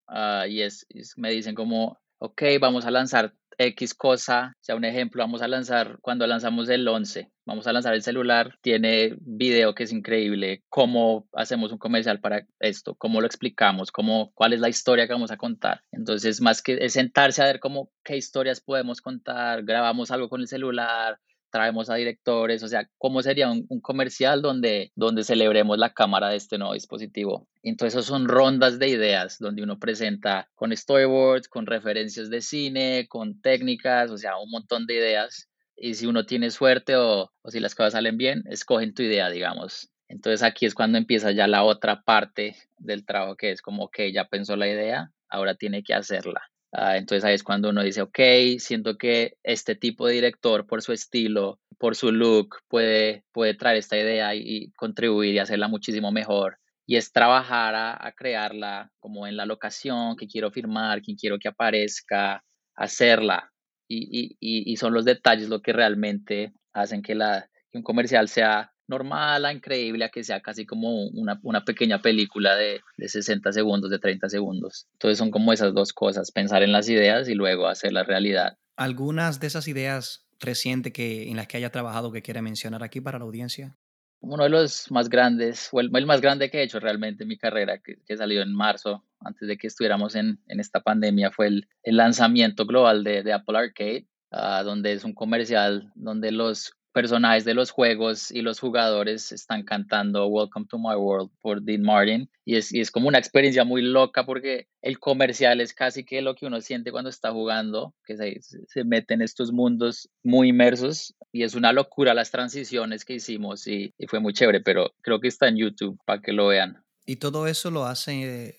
Ah, 0.07 0.45
y 0.47 0.61
es, 0.61 0.85
me 1.17 1.31
dicen 1.31 1.53
como, 1.53 1.99
ok, 2.19 2.43
vamos 2.61 2.85
a 2.85 2.91
lanzar 2.91 3.35
X 3.57 3.93
cosa, 3.93 4.55
sea 4.59 4.75
un 4.75 4.85
ejemplo, 4.85 5.23
vamos 5.23 5.41
a 5.41 5.47
lanzar, 5.47 5.97
cuando 6.01 6.25
lanzamos 6.27 6.69
el 6.69 6.87
11, 6.87 7.29
vamos 7.45 7.67
a 7.67 7.73
lanzar 7.73 7.93
el 7.93 8.03
celular, 8.03 8.55
tiene 8.61 9.15
video 9.19 9.75
que 9.75 9.83
es 9.83 9.91
increíble, 9.91 10.63
cómo 10.69 11.27
hacemos 11.33 11.71
un 11.71 11.77
comercial 11.77 12.19
para 12.19 12.45
esto, 12.59 12.95
cómo 12.95 13.21
lo 13.21 13.27
explicamos, 13.27 13.91
cómo, 13.91 14.31
cuál 14.33 14.53
es 14.53 14.59
la 14.59 14.69
historia 14.69 15.07
que 15.07 15.13
vamos 15.13 15.31
a 15.31 15.37
contar. 15.37 15.81
Entonces, 15.91 16.41
más 16.41 16.61
que 16.61 16.89
sentarse 16.89 17.41
a 17.41 17.45
ver 17.45 17.59
cómo, 17.59 17.89
qué 18.03 18.17
historias 18.17 18.61
podemos 18.61 19.01
contar, 19.01 19.63
grabamos 19.63 20.11
algo 20.11 20.29
con 20.29 20.41
el 20.41 20.47
celular, 20.47 21.19
traemos 21.51 21.89
a 21.89 21.95
directores, 21.95 22.63
o 22.63 22.67
sea, 22.67 22.89
cómo 22.97 23.21
sería 23.21 23.51
un, 23.51 23.67
comercial 23.81 24.41
donde, 24.41 24.91
donde 24.95 25.23
celebremos 25.23 25.77
la 25.77 25.93
cámara 25.93 26.29
de 26.29 26.37
este 26.37 26.57
nuevo 26.57 26.73
dispositivo. 26.73 27.47
Entonces, 27.63 28.05
son 28.05 28.27
rondas 28.27 28.79
de 28.79 28.89
ideas 28.89 29.37
donde 29.39 29.63
uno 29.63 29.77
presenta 29.79 30.49
con 30.55 30.75
storyboards, 30.75 31.47
con 31.47 31.65
referencias 31.65 32.29
de 32.29 32.41
cine, 32.41 33.07
con 33.09 33.41
técnicas, 33.41 34.09
o 34.11 34.17
sea, 34.17 34.37
un 34.37 34.49
montón 34.49 34.87
de 34.87 34.95
ideas. 34.95 35.49
Y 35.75 35.95
si 35.95 36.07
uno 36.07 36.25
tiene 36.25 36.51
suerte 36.51 36.95
o 36.95 37.31
si 37.45 37.59
las 37.59 37.75
cosas 37.75 37.93
salen 37.93 38.17
bien, 38.17 38.43
escogen 38.47 38.93
tu 38.93 39.03
idea, 39.03 39.29
digamos. 39.29 39.91
Entonces 40.11 40.43
aquí 40.43 40.65
es 40.65 40.75
cuando 40.75 40.97
empieza 40.97 41.31
ya 41.31 41.47
la 41.47 41.63
otra 41.63 42.01
parte 42.03 42.57
del 42.77 43.05
trabajo 43.05 43.37
que 43.37 43.51
es 43.51 43.61
como 43.61 43.89
que 43.89 44.11
ya 44.11 44.25
pensó 44.25 44.57
la 44.57 44.67
idea, 44.67 45.11
ahora 45.29 45.55
tiene 45.55 45.83
que 45.83 45.93
hacerla. 45.93 46.50
Ah, 46.73 46.97
entonces 46.97 47.25
ahí 47.25 47.33
es 47.35 47.43
cuando 47.43 47.69
uno 47.69 47.83
dice, 47.83 48.01
ok, 48.01 48.19
siento 48.59 48.97
que 48.97 49.37
este 49.43 49.75
tipo 49.75 50.07
de 50.07 50.13
director, 50.13 50.67
por 50.67 50.81
su 50.81 50.93
estilo, 50.93 51.59
por 51.77 51.95
su 51.95 52.11
look, 52.11 52.57
puede, 52.69 53.25
puede 53.33 53.55
traer 53.55 53.77
esta 53.77 53.97
idea 53.97 54.33
y, 54.35 54.71
contribuir 54.77 55.35
y 55.35 55.39
hacerla 55.39 55.67
muchísimo 55.67 56.11
mejor. 56.11 56.59
Y 56.85 56.95
es 56.95 57.11
trabajar 57.11 57.75
a, 57.75 58.13
crearla 58.15 58.91
como 58.99 59.27
en 59.27 59.37
la 59.37 59.45
locación 59.45 60.15
que 60.15 60.27
quiero 60.27 60.51
firmar, 60.51 61.01
quien 61.01 61.17
quiero 61.17 61.39
que 61.39 61.49
aparezca, 61.49 62.43
hacerla. 62.75 63.51
Y, 63.87 64.37
y, 64.39 64.71
y 64.71 64.77
son 64.77 64.93
los 64.93 65.03
detalles 65.03 65.49
lo 65.49 65.61
que 65.61 65.73
realmente 65.73 66.53
hacen 66.73 67.01
que, 67.01 67.15
la, 67.15 67.49
que 67.71 67.77
un 67.77 67.83
comercial 67.83 68.29
sea 68.29 68.73
normal 68.91 69.45
a 69.45 69.53
increíble 69.53 70.05
a 70.05 70.09
que 70.09 70.23
sea 70.23 70.41
casi 70.41 70.67
como 70.67 71.05
una, 71.07 71.39
una 71.41 71.65
pequeña 71.65 72.01
película 72.01 72.55
de, 72.55 72.81
de, 72.97 73.07
60 73.07 73.51
segundos, 73.51 73.89
de 73.89 73.97
30 73.97 74.29
segundos. 74.29 74.87
Entonces 74.93 75.17
son 75.17 75.31
como 75.31 75.51
esas 75.53 75.73
dos 75.73 75.93
cosas, 75.93 76.31
pensar 76.31 76.61
en 76.61 76.71
las 76.71 76.87
ideas 76.89 77.27
y 77.27 77.33
luego 77.33 77.67
hacer 77.67 77.93
la 77.93 78.03
realidad. 78.03 78.57
¿Algunas 78.75 79.39
de 79.39 79.47
esas 79.47 79.67
ideas 79.67 80.27
recientes 80.39 80.93
que, 80.93 81.29
en 81.29 81.37
las 81.37 81.47
que 81.47 81.57
haya 81.57 81.71
trabajado 81.71 82.11
que 82.11 82.21
quiera 82.21 82.41
mencionar 82.41 82.83
aquí 82.83 83.01
para 83.01 83.17
la 83.17 83.25
audiencia? 83.25 83.77
Uno 84.19 84.43
de 84.43 84.49
los 84.49 84.91
más 84.91 85.09
grandes, 85.09 85.69
o 85.71 85.79
el, 85.79 85.89
el 85.95 86.05
más 86.05 86.21
grande 86.21 86.51
que 86.51 86.59
he 86.59 86.63
hecho 86.63 86.79
realmente 86.79 87.23
en 87.23 87.29
mi 87.29 87.37
carrera, 87.37 87.79
que, 87.79 87.95
que 88.05 88.17
salió 88.17 88.43
en 88.43 88.53
marzo, 88.53 89.03
antes 89.19 89.47
de 89.47 89.57
que 89.57 89.67
estuviéramos 89.67 90.15
en, 90.15 90.39
en 90.47 90.59
esta 90.59 90.81
pandemia, 90.81 91.31
fue 91.31 91.47
el, 91.47 91.67
el 91.81 91.97
lanzamiento 91.97 92.65
global 92.65 93.03
de, 93.03 93.23
de 93.23 93.33
Apple 93.33 93.57
Arcade, 93.57 94.05
uh, 94.31 94.63
donde 94.63 94.93
es 94.93 95.03
un 95.03 95.13
comercial 95.13 95.91
donde 95.95 96.31
los 96.31 96.73
personajes 96.91 97.45
de 97.45 97.53
los 97.53 97.71
juegos 97.71 98.31
y 98.31 98.41
los 98.41 98.59
jugadores 98.59 99.31
están 99.31 99.63
cantando 99.63 100.27
Welcome 100.27 100.67
to 100.67 100.77
My 100.77 100.95
World 100.95 101.29
por 101.41 101.61
Dean 101.61 101.81
Martin 101.81 102.29
y 102.45 102.55
es, 102.55 102.73
y 102.73 102.79
es 102.79 102.91
como 102.91 103.07
una 103.07 103.17
experiencia 103.17 103.63
muy 103.63 103.81
loca 103.81 104.25
porque 104.25 104.67
el 104.81 104.99
comercial 104.99 105.61
es 105.61 105.73
casi 105.73 106.03
que 106.03 106.21
lo 106.21 106.35
que 106.35 106.45
uno 106.45 106.61
siente 106.61 106.91
cuando 106.91 107.09
está 107.09 107.31
jugando, 107.31 107.93
que 108.05 108.17
se, 108.17 108.41
se 108.41 108.83
mete 108.83 109.13
en 109.13 109.21
estos 109.21 109.51
mundos 109.51 110.09
muy 110.23 110.49
inmersos 110.49 111.15
y 111.31 111.43
es 111.43 111.55
una 111.55 111.71
locura 111.73 112.13
las 112.13 112.31
transiciones 112.31 113.05
que 113.05 113.15
hicimos 113.15 113.67
y, 113.67 113.93
y 113.97 114.07
fue 114.07 114.19
muy 114.19 114.33
chévere, 114.33 114.61
pero 114.61 114.91
creo 115.01 115.19
que 115.19 115.27
está 115.27 115.47
en 115.47 115.57
YouTube 115.57 115.99
para 116.05 116.21
que 116.21 116.33
lo 116.33 116.47
vean. 116.47 116.83
¿Y 117.05 117.15
todo 117.17 117.47
eso 117.47 117.71
lo 117.71 117.85
hace 117.85 118.57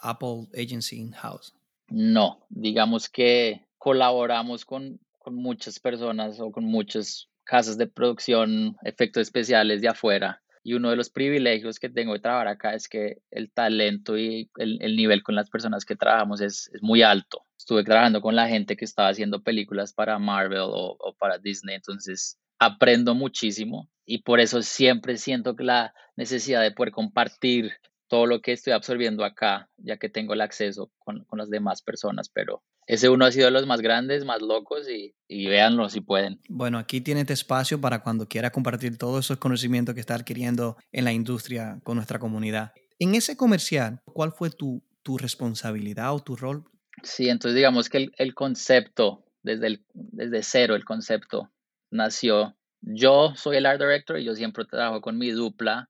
Apple 0.00 0.48
Agency 0.54 0.96
in-house? 0.96 1.54
No, 1.88 2.46
digamos 2.48 3.08
que 3.08 3.66
colaboramos 3.76 4.64
con, 4.64 4.98
con 5.18 5.34
muchas 5.34 5.78
personas 5.78 6.40
o 6.40 6.50
con 6.50 6.64
muchos 6.64 7.28
casas 7.44 7.78
de 7.78 7.86
producción, 7.86 8.76
efectos 8.84 9.22
especiales 9.22 9.80
de 9.80 9.88
afuera. 9.88 10.42
Y 10.64 10.74
uno 10.74 10.90
de 10.90 10.96
los 10.96 11.10
privilegios 11.10 11.80
que 11.80 11.88
tengo 11.88 12.12
de 12.12 12.20
trabajar 12.20 12.46
acá 12.46 12.74
es 12.74 12.88
que 12.88 13.18
el 13.30 13.50
talento 13.50 14.16
y 14.16 14.48
el, 14.56 14.80
el 14.80 14.96
nivel 14.96 15.24
con 15.24 15.34
las 15.34 15.50
personas 15.50 15.84
que 15.84 15.96
trabajamos 15.96 16.40
es, 16.40 16.70
es, 16.72 16.82
muy 16.82 17.02
alto. 17.02 17.44
Estuve 17.58 17.82
trabajando 17.82 18.20
con 18.20 18.36
la 18.36 18.48
gente 18.48 18.76
que 18.76 18.84
estaba 18.84 19.08
haciendo 19.08 19.42
películas 19.42 19.92
para 19.92 20.18
Marvel 20.20 20.60
o, 20.60 20.96
o 20.98 21.16
para 21.18 21.38
Disney, 21.38 21.74
entonces 21.74 22.38
aprendo 22.60 23.16
muchísimo 23.16 23.90
y 24.06 24.18
por 24.18 24.38
eso 24.38 24.62
siempre 24.62 25.16
siento 25.16 25.56
que 25.56 25.64
la 25.64 25.94
necesidad 26.16 26.62
de 26.62 26.70
poder 26.70 26.92
compartir 26.92 27.72
todo 28.12 28.26
lo 28.26 28.42
que 28.42 28.52
estoy 28.52 28.74
absorbiendo 28.74 29.24
acá, 29.24 29.70
ya 29.78 29.96
que 29.96 30.10
tengo 30.10 30.34
el 30.34 30.42
acceso 30.42 30.92
con, 30.98 31.24
con 31.24 31.38
las 31.38 31.48
demás 31.48 31.80
personas, 31.80 32.28
pero 32.28 32.62
ese 32.86 33.08
uno 33.08 33.24
ha 33.24 33.32
sido 33.32 33.46
de 33.46 33.52
los 33.52 33.66
más 33.66 33.80
grandes, 33.80 34.26
más 34.26 34.42
locos 34.42 34.86
y, 34.86 35.14
y 35.28 35.46
véanlo 35.46 35.88
si 35.88 36.02
pueden. 36.02 36.38
Bueno, 36.50 36.76
aquí 36.76 37.00
tienes 37.00 37.22
este 37.22 37.32
espacio 37.32 37.80
para 37.80 38.02
cuando 38.02 38.28
quiera 38.28 38.50
compartir 38.50 38.98
todos 38.98 39.24
esos 39.24 39.38
conocimientos 39.38 39.94
que 39.94 40.02
está 40.02 40.14
adquiriendo 40.14 40.76
en 40.92 41.06
la 41.06 41.12
industria 41.14 41.80
con 41.84 41.96
nuestra 41.96 42.18
comunidad. 42.18 42.74
En 42.98 43.14
ese 43.14 43.34
comercial, 43.34 44.02
¿cuál 44.04 44.32
fue 44.32 44.50
tu, 44.50 44.84
tu 45.02 45.16
responsabilidad 45.16 46.12
o 46.12 46.20
tu 46.20 46.36
rol? 46.36 46.64
Sí, 47.02 47.30
entonces 47.30 47.56
digamos 47.56 47.88
que 47.88 47.96
el, 47.96 48.12
el 48.18 48.34
concepto, 48.34 49.24
desde, 49.42 49.68
el, 49.68 49.86
desde 49.94 50.42
cero 50.42 50.74
el 50.74 50.84
concepto 50.84 51.50
nació. 51.90 52.58
Yo 52.82 53.32
soy 53.36 53.56
el 53.56 53.64
art 53.64 53.80
director 53.80 54.18
y 54.18 54.24
yo 54.26 54.34
siempre 54.34 54.66
trabajo 54.66 55.00
con 55.00 55.16
mi 55.16 55.30
dupla 55.30 55.88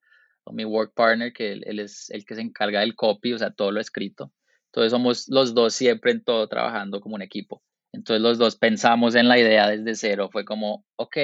mi 0.51 0.65
work 0.65 0.93
partner, 0.95 1.33
que 1.33 1.53
él, 1.53 1.63
él 1.67 1.79
es 1.79 2.11
el 2.11 2.25
que 2.25 2.35
se 2.35 2.41
encarga 2.41 2.81
del 2.81 2.95
copy, 2.97 3.33
o 3.33 3.39
sea, 3.39 3.53
todo 3.53 3.71
lo 3.71 3.81
escrito. 3.81 4.33
Entonces 4.67 4.91
somos 4.91 5.29
los 5.29 5.55
dos 5.55 5.75
siempre 5.75 6.13
en 6.13 6.25
todo 6.25 6.49
trabajando 6.49 7.01
como 7.01 7.15
un 7.15 7.23
equipo. 7.23 7.63
Entonces 7.93 8.23
los 8.23 8.39
dos 8.39 8.57
pensamos 8.57 9.15
en 9.15 9.29
la 9.29 9.39
idea 9.39 9.69
desde 9.69 9.95
cero. 9.95 10.31
Fue 10.33 10.45
como, 10.45 10.87
ok, 10.97 11.17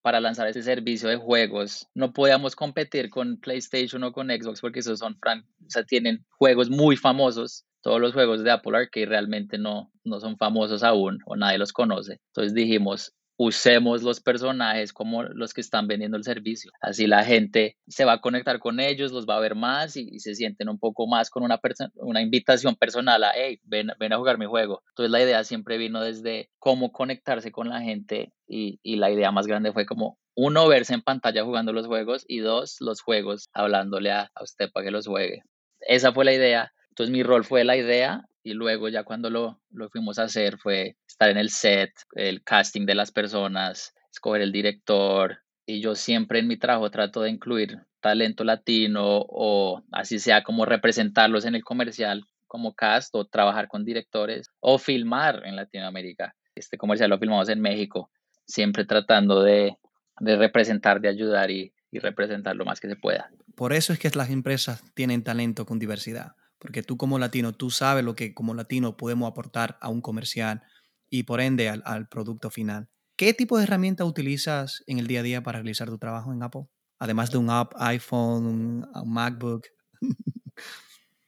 para 0.00 0.20
lanzar 0.20 0.48
ese 0.48 0.62
servicio 0.62 1.08
de 1.08 1.16
juegos, 1.16 1.88
no 1.94 2.12
podíamos 2.12 2.56
competir 2.56 3.10
con 3.10 3.38
PlayStation 3.38 4.02
o 4.04 4.12
con 4.12 4.28
Xbox 4.28 4.60
porque 4.60 4.80
esos 4.80 4.98
son, 4.98 5.14
o 5.14 5.70
sea, 5.70 5.84
tienen 5.84 6.24
juegos 6.28 6.70
muy 6.70 6.96
famosos. 6.96 7.64
Todos 7.82 8.00
los 8.00 8.12
juegos 8.14 8.42
de 8.42 8.50
Apple 8.50 8.76
Arcade 8.76 9.06
realmente 9.06 9.58
no, 9.58 9.90
no 10.04 10.20
son 10.20 10.36
famosos 10.38 10.82
aún 10.82 11.18
o 11.26 11.36
nadie 11.36 11.58
los 11.58 11.72
conoce. 11.72 12.20
Entonces 12.28 12.54
dijimos, 12.54 13.14
usemos 13.36 14.02
los 14.02 14.20
personajes 14.20 14.92
como 14.92 15.22
los 15.24 15.52
que 15.54 15.60
están 15.60 15.86
vendiendo 15.86 16.16
el 16.16 16.24
servicio. 16.24 16.70
Así 16.80 17.06
la 17.06 17.24
gente 17.24 17.76
se 17.88 18.04
va 18.04 18.14
a 18.14 18.20
conectar 18.20 18.58
con 18.58 18.80
ellos, 18.80 19.12
los 19.12 19.26
va 19.26 19.36
a 19.36 19.40
ver 19.40 19.54
más 19.54 19.96
y, 19.96 20.18
se 20.20 20.34
sienten 20.34 20.68
un 20.68 20.78
poco 20.78 21.06
más 21.06 21.30
con 21.30 21.42
una, 21.42 21.60
una 21.96 22.22
invitación 22.22 22.76
personal 22.76 23.24
a, 23.24 23.32
hey, 23.34 23.60
ven, 23.64 23.88
ven, 23.98 24.12
a 24.12 24.18
jugar 24.18 24.38
mi 24.38 24.46
juego. 24.46 24.82
Entonces 24.90 25.10
la 25.10 25.22
idea 25.22 25.44
siempre 25.44 25.78
vino 25.78 26.00
desde 26.00 26.50
cómo 26.58 26.92
conectarse 26.92 27.50
con 27.50 27.68
la 27.68 27.80
gente 27.80 28.32
y, 28.46 28.78
y 28.82 28.96
la 28.96 29.10
idea 29.10 29.32
más 29.32 29.46
grande 29.46 29.72
fue 29.72 29.86
como, 29.86 30.18
uno, 30.36 30.66
verse 30.68 30.94
en 30.94 31.02
pantalla 31.02 31.44
jugando 31.44 31.72
los 31.72 31.86
juegos 31.86 32.24
y 32.26 32.38
dos, 32.38 32.76
los 32.80 33.00
juegos 33.00 33.48
hablándole 33.52 34.10
a, 34.10 34.30
a 34.34 34.42
usted 34.42 34.70
para 34.72 34.84
que 34.84 34.90
los 34.90 35.06
juegue. 35.06 35.42
Esa 35.80 36.12
fue 36.12 36.24
la 36.24 36.32
idea. 36.32 36.73
Entonces 36.94 37.12
mi 37.12 37.24
rol 37.24 37.44
fue 37.44 37.64
la 37.64 37.76
idea 37.76 38.28
y 38.44 38.52
luego 38.52 38.88
ya 38.88 39.02
cuando 39.02 39.28
lo, 39.28 39.60
lo 39.72 39.90
fuimos 39.90 40.20
a 40.20 40.24
hacer 40.24 40.58
fue 40.58 40.96
estar 41.08 41.28
en 41.28 41.38
el 41.38 41.50
set, 41.50 41.90
el 42.14 42.44
casting 42.44 42.86
de 42.86 42.94
las 42.94 43.10
personas, 43.10 43.94
escoger 44.12 44.42
el 44.42 44.52
director 44.52 45.40
y 45.66 45.80
yo 45.80 45.96
siempre 45.96 46.38
en 46.38 46.46
mi 46.46 46.56
trabajo 46.56 46.92
trato 46.92 47.22
de 47.22 47.30
incluir 47.30 47.80
talento 47.98 48.44
latino 48.44 49.02
o 49.04 49.82
así 49.90 50.20
sea 50.20 50.44
como 50.44 50.66
representarlos 50.66 51.46
en 51.46 51.56
el 51.56 51.64
comercial 51.64 52.28
como 52.46 52.74
cast 52.74 53.12
o 53.16 53.26
trabajar 53.26 53.66
con 53.66 53.84
directores 53.84 54.46
o 54.60 54.78
filmar 54.78 55.42
en 55.46 55.56
Latinoamérica. 55.56 56.36
Este 56.54 56.78
comercial 56.78 57.10
lo 57.10 57.18
filmamos 57.18 57.48
en 57.48 57.60
México, 57.60 58.12
siempre 58.46 58.84
tratando 58.84 59.42
de, 59.42 59.76
de 60.20 60.36
representar, 60.36 61.00
de 61.00 61.08
ayudar 61.08 61.50
y, 61.50 61.74
y 61.90 61.98
representar 61.98 62.54
lo 62.54 62.64
más 62.64 62.78
que 62.78 62.86
se 62.86 62.94
pueda. 62.94 63.32
Por 63.56 63.72
eso 63.72 63.92
es 63.92 63.98
que 63.98 64.10
las 64.10 64.30
empresas 64.30 64.84
tienen 64.94 65.24
talento 65.24 65.66
con 65.66 65.80
diversidad 65.80 66.36
porque 66.64 66.82
tú 66.82 66.96
como 66.96 67.18
latino, 67.18 67.52
tú 67.52 67.68
sabes 67.68 68.02
lo 68.02 68.14
que 68.14 68.32
como 68.32 68.54
latino 68.54 68.96
podemos 68.96 69.30
aportar 69.30 69.76
a 69.82 69.90
un 69.90 70.00
comercial 70.00 70.62
y 71.10 71.24
por 71.24 71.42
ende 71.42 71.68
al, 71.68 72.08
producto 72.08 72.48
final. 72.48 72.88
¿Qué 73.16 73.34
tipo 73.34 73.58
de 73.58 73.64
herramienta 73.64 74.06
utilizas 74.06 74.82
en 74.86 74.98
el 74.98 75.06
día 75.06 75.20
a 75.20 75.22
día 75.22 75.42
para 75.42 75.58
realizar 75.58 75.90
tu 75.90 75.98
trabajo 75.98 76.32
en 76.32 76.42
Apple? 76.42 76.62
Además 76.98 77.30
de 77.30 77.36
un 77.36 77.50
app, 77.50 77.74
iPhone, 77.76 78.46
un, 78.46 78.86
MacBook. 79.04 79.66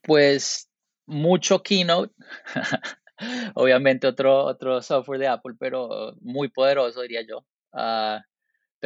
pues 0.03 0.71
mucho 1.05 1.63
Keynote. 1.63 2.15
Obviamente 3.55 4.07
otro, 4.07 4.43
otro 4.43 4.81
software 4.81 5.21
de 5.21 5.29
Apple, 5.29 5.57
pero 5.59 6.15
muy 6.23 6.49
poderoso, 6.49 7.03
diría 7.03 7.21
yo. 7.29 7.45
Uh, 7.75 8.23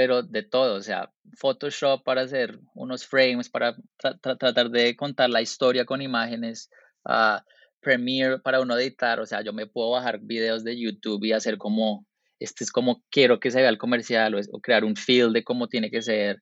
pero 0.01 0.23
de 0.23 0.43
todo, 0.43 0.77
o 0.77 0.81
sea, 0.81 1.13
Photoshop 1.37 2.03
para 2.03 2.23
hacer 2.23 2.59
unos 2.75 3.05
frames, 3.05 3.51
para 3.51 3.77
tra 3.99 4.17
tra 4.17 4.35
tratar 4.37 4.71
de 4.71 4.97
contar 4.97 5.29
la 5.29 5.43
historia 5.43 5.85
con 5.85 6.01
imágenes, 6.01 6.71
uh, 7.05 7.37
Premiere 7.83 8.39
para 8.39 8.63
uno 8.63 8.79
editar, 8.79 9.21
o 9.21 9.27
sea, 9.27 9.43
yo 9.43 9.53
me 9.53 9.67
puedo 9.67 9.91
bajar 9.91 10.21
videos 10.23 10.65
de 10.65 10.81
YouTube 10.81 11.23
y 11.25 11.33
hacer 11.33 11.59
como, 11.59 12.07
este 12.39 12.65
es 12.65 12.73
como 12.73 13.03
quiero 13.11 13.41
que 13.41 13.51
se 13.51 13.61
vea 13.61 13.69
el 13.69 13.77
comercial 13.77 14.35
o, 14.35 14.39
es, 14.39 14.49
o 14.51 14.63
crear 14.63 14.87
un 14.87 14.97
feel 14.97 15.35
de 15.35 15.45
cómo 15.45 15.69
tiene 15.69 15.91
que 15.91 16.01
ser, 16.01 16.41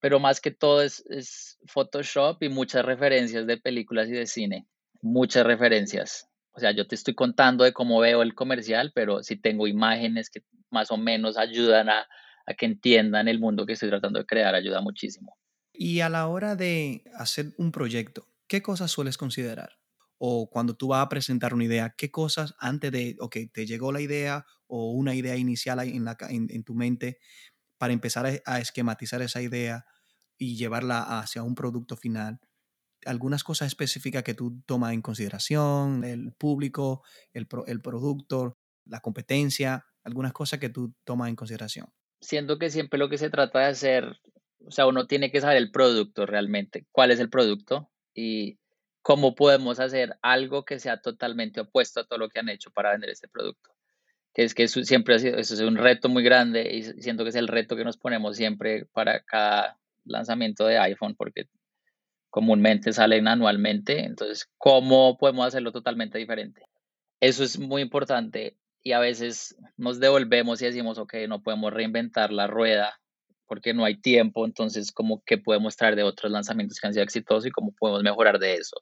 pero 0.00 0.18
más 0.18 0.40
que 0.40 0.50
todo 0.50 0.82
es, 0.82 1.04
es 1.08 1.58
Photoshop 1.68 2.42
y 2.42 2.48
muchas 2.48 2.84
referencias 2.84 3.46
de 3.46 3.56
películas 3.56 4.08
y 4.08 4.14
de 4.14 4.26
cine, 4.26 4.66
muchas 5.00 5.46
referencias. 5.46 6.28
O 6.50 6.58
sea, 6.58 6.72
yo 6.72 6.88
te 6.88 6.96
estoy 6.96 7.14
contando 7.14 7.62
de 7.62 7.72
cómo 7.72 8.00
veo 8.00 8.22
el 8.22 8.34
comercial, 8.34 8.90
pero 8.96 9.22
si 9.22 9.36
tengo 9.36 9.68
imágenes 9.68 10.28
que 10.28 10.40
más 10.72 10.90
o 10.90 10.96
menos 10.96 11.38
ayudan 11.38 11.88
a, 11.88 12.08
a 12.46 12.54
que 12.54 12.66
entiendan 12.66 13.28
el 13.28 13.40
mundo 13.40 13.66
que 13.66 13.72
estoy 13.72 13.88
tratando 13.88 14.20
de 14.20 14.26
crear, 14.26 14.54
ayuda 14.54 14.80
muchísimo. 14.80 15.36
Y 15.72 16.00
a 16.00 16.08
la 16.08 16.26
hora 16.28 16.56
de 16.56 17.04
hacer 17.14 17.52
un 17.58 17.72
proyecto, 17.72 18.28
¿qué 18.48 18.62
cosas 18.62 18.90
sueles 18.90 19.18
considerar? 19.18 19.78
O 20.16 20.48
cuando 20.48 20.74
tú 20.74 20.88
vas 20.88 21.04
a 21.04 21.08
presentar 21.08 21.52
una 21.52 21.64
idea, 21.64 21.94
¿qué 21.98 22.10
cosas 22.10 22.54
antes 22.58 22.90
de, 22.92 23.16
ok, 23.20 23.36
te 23.52 23.66
llegó 23.66 23.92
la 23.92 24.00
idea 24.00 24.46
o 24.66 24.92
una 24.92 25.14
idea 25.14 25.36
inicial 25.36 25.80
en, 25.80 26.64
tu 26.64 26.74
mente 26.74 27.18
para 27.78 27.92
empezar 27.92 28.40
a, 28.46 28.60
esquematizar 28.60 29.20
esa 29.20 29.42
idea 29.42 29.84
y 30.38 30.56
llevarla 30.56 31.18
hacia 31.18 31.42
un 31.42 31.54
producto 31.54 31.96
final? 31.96 32.40
Algunas 33.04 33.44
cosas 33.44 33.68
específicas 33.68 34.22
que 34.22 34.34
tú 34.34 34.62
tomas 34.64 34.94
en 34.94 35.02
consideración, 35.02 36.04
el 36.04 36.32
público, 36.32 37.02
el 37.34 37.46
producto, 37.46 38.56
la 38.86 39.00
competencia, 39.00 39.84
algunas 40.02 40.32
cosas 40.32 40.58
que 40.58 40.70
tú 40.70 40.94
tomas 41.04 41.28
en 41.28 41.36
consideración 41.36 41.88
siento 42.26 42.58
que 42.58 42.70
siempre 42.70 42.98
lo 42.98 43.08
que 43.08 43.18
se 43.18 43.30
trata 43.30 43.60
de 43.60 43.66
hacer, 43.66 44.18
o 44.66 44.70
sea, 44.72 44.86
uno 44.86 45.06
tiene 45.06 45.30
que 45.30 45.40
saber 45.40 45.58
el 45.58 45.70
producto 45.70 46.26
realmente, 46.26 46.84
cuál 46.90 47.12
es 47.12 47.20
el 47.20 47.30
producto 47.30 47.88
y 48.14 48.58
cómo 49.00 49.36
podemos 49.36 49.78
hacer 49.78 50.16
algo 50.22 50.64
que 50.64 50.80
sea 50.80 51.00
totalmente 51.00 51.60
opuesto 51.60 52.00
a 52.00 52.04
todo 52.04 52.18
lo 52.18 52.28
que 52.28 52.40
han 52.40 52.48
hecho 52.48 52.72
para 52.72 52.90
vender 52.90 53.10
este 53.10 53.28
producto. 53.28 53.70
Que 54.34 54.42
es 54.42 54.54
que 54.54 54.64
eso 54.64 54.82
siempre 54.82 55.14
ha 55.14 55.18
sido, 55.20 55.38
eso 55.38 55.54
es 55.54 55.60
un 55.60 55.76
reto 55.76 56.08
muy 56.08 56.24
grande 56.24 56.68
y 56.74 56.82
siento 57.00 57.22
que 57.22 57.30
es 57.30 57.36
el 57.36 57.46
reto 57.46 57.76
que 57.76 57.84
nos 57.84 57.96
ponemos 57.96 58.36
siempre 58.36 58.86
para 58.86 59.22
cada 59.22 59.78
lanzamiento 60.04 60.66
de 60.66 60.78
iPhone 60.78 61.14
porque 61.14 61.44
comúnmente 62.28 62.92
salen 62.92 63.28
anualmente, 63.28 64.04
entonces, 64.04 64.50
¿cómo 64.58 65.16
podemos 65.16 65.46
hacerlo 65.46 65.70
totalmente 65.70 66.18
diferente? 66.18 66.62
Eso 67.20 67.44
es 67.44 67.58
muy 67.58 67.82
importante 67.82 68.56
y 68.86 68.92
a 68.92 69.00
veces 69.00 69.56
nos 69.76 69.98
devolvemos 69.98 70.62
y 70.62 70.66
decimos, 70.66 70.96
ok, 70.96 71.14
no 71.28 71.42
podemos 71.42 71.72
reinventar 71.72 72.32
la 72.32 72.46
rueda 72.46 73.00
porque 73.48 73.74
no 73.74 73.84
hay 73.84 74.00
tiempo, 74.00 74.46
entonces 74.46 74.92
como 74.92 75.24
que 75.24 75.38
podemos 75.38 75.74
traer 75.74 75.96
de 75.96 76.04
otros 76.04 76.30
lanzamientos 76.30 76.78
que 76.78 76.86
han 76.86 76.92
sido 76.92 77.02
exitosos 77.02 77.46
y 77.46 77.50
cómo 77.50 77.74
podemos 77.76 78.04
mejorar 78.04 78.38
de 78.38 78.54
eso. 78.54 78.76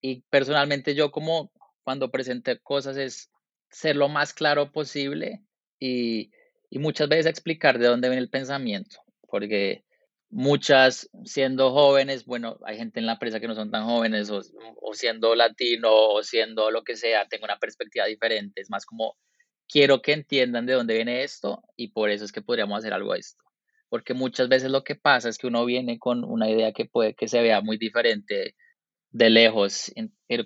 Y 0.00 0.22
personalmente 0.22 0.96
yo 0.96 1.12
como 1.12 1.52
cuando 1.84 2.10
presenté 2.10 2.58
cosas 2.58 2.96
es 2.96 3.30
ser 3.70 3.94
lo 3.94 4.08
más 4.08 4.34
claro 4.34 4.72
posible 4.72 5.44
y, 5.78 6.32
y 6.68 6.80
muchas 6.80 7.08
veces 7.08 7.26
explicar 7.26 7.78
de 7.78 7.86
dónde 7.86 8.08
viene 8.08 8.22
el 8.22 8.30
pensamiento, 8.30 8.96
porque 9.28 9.84
muchas 10.30 11.10
siendo 11.24 11.70
jóvenes, 11.70 12.24
bueno, 12.24 12.58
hay 12.64 12.76
gente 12.76 12.98
en 12.98 13.06
la 13.06 13.12
empresa 13.12 13.38
que 13.38 13.46
no 13.46 13.54
son 13.54 13.70
tan 13.70 13.84
jóvenes 13.84 14.30
o, 14.30 14.42
o, 14.82 14.94
siendo 14.94 15.36
latino 15.36 15.90
o 15.92 16.24
siendo 16.24 16.72
lo 16.72 16.82
que 16.82 16.96
sea, 16.96 17.28
tengo 17.28 17.44
una 17.44 17.60
perspectiva 17.60 18.06
diferente, 18.06 18.60
es 18.60 18.68
más 18.68 18.84
como 18.84 19.16
quiero 19.68 20.02
que 20.02 20.12
entiendan 20.12 20.66
de 20.66 20.72
dónde 20.72 20.94
viene 20.94 21.22
esto 21.22 21.62
y 21.76 21.88
por 21.88 22.10
eso 22.10 22.24
es 22.24 22.32
que 22.32 22.42
podríamos 22.42 22.78
hacer 22.78 22.92
algo 22.92 23.12
a 23.12 23.18
esto. 23.18 23.44
Porque 23.88 24.14
muchas 24.14 24.48
veces 24.48 24.70
lo 24.70 24.84
que 24.84 24.96
pasa 24.96 25.28
es 25.28 25.38
que 25.38 25.46
uno 25.46 25.64
viene 25.64 25.98
con 25.98 26.24
una 26.24 26.50
idea 26.50 26.72
que 26.72 26.86
puede 26.86 27.14
que 27.14 27.28
se 27.28 27.40
vea 27.40 27.60
muy 27.60 27.78
diferente 27.78 28.54
de 29.10 29.30
lejos, 29.30 29.92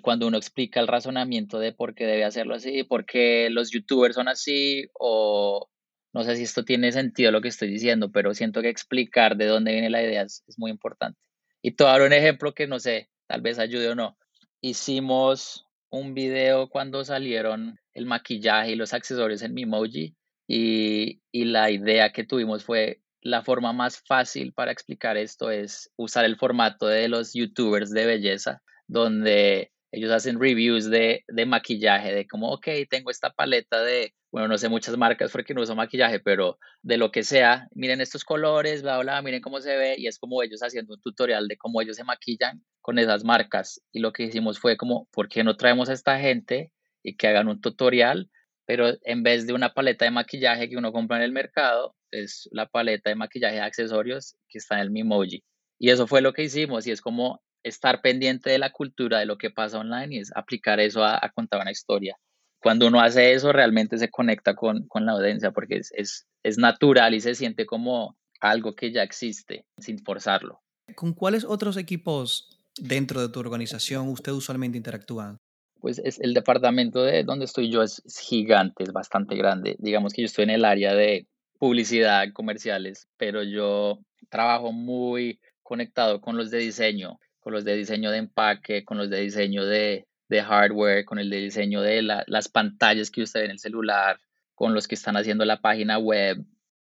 cuando 0.01 0.27
uno 0.27 0.37
explica 0.37 0.79
el 0.79 0.87
razonamiento 0.87 1.59
de 1.59 1.73
por 1.73 1.95
qué 1.95 2.05
debe 2.05 2.23
hacerlo 2.23 2.55
así, 2.55 2.83
por 2.83 3.05
qué 3.05 3.49
los 3.49 3.71
youtubers 3.71 4.15
son 4.15 4.29
así 4.29 4.89
o 4.93 5.69
no 6.13 6.23
sé 6.23 6.37
si 6.37 6.43
esto 6.43 6.63
tiene 6.63 6.91
sentido 6.91 7.31
lo 7.31 7.41
que 7.41 7.47
estoy 7.47 7.69
diciendo, 7.69 8.11
pero 8.11 8.33
siento 8.33 8.61
que 8.61 8.69
explicar 8.69 9.35
de 9.35 9.47
dónde 9.47 9.73
viene 9.73 9.89
la 9.89 10.03
idea 10.03 10.21
es, 10.21 10.43
muy 10.57 10.71
importante. 10.71 11.19
Y 11.61 11.71
te 11.71 11.83
voy 11.83 12.01
un 12.01 12.13
ejemplo 12.13 12.53
que 12.53 12.67
no 12.67 12.79
sé, 12.79 13.09
tal 13.27 13.41
vez 13.41 13.57
ayude 13.57 13.89
o 13.89 13.95
no. 13.95 14.17
Hicimos 14.61 15.67
un 15.89 16.13
video 16.13 16.69
cuando 16.69 17.03
salieron 17.03 17.79
el 17.93 18.05
maquillaje 18.05 18.71
y 18.71 18.75
los 18.75 18.93
accesorios 18.93 19.41
en 19.41 19.53
Mimoji 19.53 20.15
y, 20.47 21.21
y 21.31 21.45
la 21.45 21.71
idea 21.71 22.11
que 22.11 22.23
tuvimos 22.23 22.63
fue 22.63 23.01
la 23.21 23.41
forma 23.41 23.71
más 23.73 24.01
fácil 24.05 24.53
para 24.53 24.71
explicar 24.71 25.17
esto 25.17 25.49
es 25.49 25.91
usar 25.95 26.25
el 26.25 26.35
formato 26.35 26.87
de 26.87 27.07
los 27.07 27.33
youtubers 27.33 27.91
de 27.91 28.05
belleza, 28.05 28.61
donde 28.87 29.71
ellos 29.91 30.11
hacen 30.11 30.39
reviews 30.39 30.89
de, 30.89 31.23
de 31.27 31.45
maquillaje, 31.45 32.13
de 32.13 32.27
como, 32.27 32.51
ok, 32.51 32.67
tengo 32.89 33.11
esta 33.11 33.31
paleta 33.31 33.81
de 33.81 34.13
bueno, 34.33 34.47
no 34.47 34.57
sé 34.57 34.67
muchas 34.67 34.97
marcas 34.97 35.31
porque 35.31 35.53
no 35.53 35.61
uso 35.61 35.75
maquillaje, 35.75 36.19
pero 36.19 36.57
de 36.81 36.97
lo 36.97 37.11
que 37.11 37.21
sea, 37.21 37.67
miren 37.75 38.01
estos 38.01 38.23
colores, 38.23 38.81
bla, 38.81 38.97
bla, 38.97 39.21
miren 39.21 39.41
cómo 39.41 39.61
se 39.61 39.77
ve 39.77 39.93
y 39.95 40.07
es 40.07 40.17
como 40.17 40.41
ellos 40.41 40.61
haciendo 40.63 40.95
un 40.95 41.01
tutorial 41.01 41.47
de 41.47 41.55
cómo 41.55 41.79
ellos 41.83 41.97
se 41.97 42.03
maquillan 42.03 42.63
con 42.81 42.97
esas 42.97 43.23
marcas. 43.23 43.79
Y 43.91 43.99
lo 43.99 44.11
que 44.11 44.23
hicimos 44.23 44.57
fue 44.57 44.75
como, 44.75 45.07
¿por 45.11 45.29
qué 45.29 45.43
no 45.43 45.55
traemos 45.55 45.87
a 45.87 45.93
esta 45.93 46.19
gente 46.19 46.71
y 47.03 47.15
que 47.15 47.27
hagan 47.27 47.47
un 47.47 47.61
tutorial? 47.61 48.29
Pero 48.65 48.93
en 49.03 49.23
vez 49.23 49.45
de 49.45 49.53
una 49.53 49.73
paleta 49.73 50.05
de 50.05 50.11
maquillaje 50.11 50.69
que 50.69 50.77
uno 50.77 50.91
compra 50.91 51.17
en 51.17 51.23
el 51.23 51.31
mercado, 51.31 51.95
es 52.11 52.47
la 52.51 52.67
paleta 52.67 53.09
de 53.09 53.15
maquillaje 53.15 53.55
de 53.55 53.61
accesorios 53.61 54.35
que 54.47 54.59
está 54.59 54.75
en 54.75 54.81
el 54.81 54.91
Mimoji. 54.91 55.43
Y 55.79 55.89
eso 55.89 56.07
fue 56.07 56.21
lo 56.21 56.33
que 56.33 56.43
hicimos 56.43 56.87
y 56.87 56.91
es 56.91 57.01
como 57.01 57.41
estar 57.63 58.01
pendiente 58.01 58.49
de 58.49 58.59
la 58.59 58.71
cultura, 58.71 59.19
de 59.19 59.25
lo 59.25 59.37
que 59.37 59.49
pasa 59.49 59.79
online 59.79 60.15
y 60.15 60.19
es 60.19 60.31
aplicar 60.35 60.79
eso 60.79 61.03
a, 61.03 61.17
a 61.23 61.29
contar 61.29 61.61
una 61.61 61.71
historia 61.71 62.17
cuando 62.63 62.87
uno 62.87 63.01
hace 63.01 63.33
eso 63.33 63.51
realmente 63.51 63.97
se 63.97 64.09
conecta 64.09 64.55
con, 64.55 64.87
con 64.87 65.05
la 65.05 65.11
audiencia 65.11 65.51
porque 65.51 65.75
es, 65.75 65.91
es, 65.93 66.25
es, 66.43 66.57
natural 66.57 67.13
y 67.13 67.19
se 67.19 67.35
siente 67.35 67.65
como 67.65 68.17
algo 68.39 68.73
que 68.73 68.91
ya 68.91 69.03
existe 69.03 69.65
sin 69.77 69.99
forzarlo. 69.99 70.61
¿Con 70.95 71.13
cuáles 71.13 71.43
otros 71.43 71.75
equipos 71.77 72.57
dentro 72.77 73.21
de 73.21 73.29
tu 73.29 73.39
organización 73.39 74.07
usted 74.07 74.31
usualmente 74.31 74.77
interactúa? 74.77 75.37
Pues 75.83 75.99
es, 75.99 76.17
el 76.21 76.33
departamento 76.33 77.03
de 77.03 77.25
donde 77.25 77.43
estoy 77.43 77.69
yo 77.69 77.83
es, 77.83 78.01
gigante, 78.25 78.83
es 78.83 78.93
bastante 78.93 79.35
grande. 79.35 79.75
Digamos 79.79 80.13
que 80.13 80.21
yo 80.21 80.27
estoy 80.27 80.45
en 80.45 80.51
el 80.51 80.63
área 80.63 80.93
de 80.93 81.27
publicidad, 81.59 82.31
comerciales, 82.31 83.09
pero 83.17 83.43
yo 83.43 83.99
trabajo 84.29 84.71
muy 84.71 85.41
conectado 85.61 86.21
con 86.21 86.37
los 86.37 86.51
de 86.51 86.59
diseño, 86.59 87.19
con 87.41 87.51
los 87.51 87.65
de 87.65 87.75
diseño 87.75 88.11
de 88.11 88.19
empaque, 88.19 88.85
con 88.85 88.97
los 88.97 89.09
de 89.09 89.19
diseño 89.19 89.65
de, 89.65 90.07
de 90.29 90.41
hardware, 90.41 91.03
con 91.03 91.19
el 91.19 91.29
de 91.29 91.41
diseño 91.41 91.81
de 91.81 92.01
las 92.01 92.47
pantallas 92.47 93.11
que 93.11 93.21
usted 93.21 93.41
ve 93.41 93.45
en 93.47 93.51
el 93.51 93.59
celular, 93.59 94.21
con 94.55 94.73
los 94.73 94.87
que 94.87 94.95
están 94.95 95.17
haciendo 95.17 95.43
la 95.43 95.59
página 95.59 95.97
web. 95.97 96.45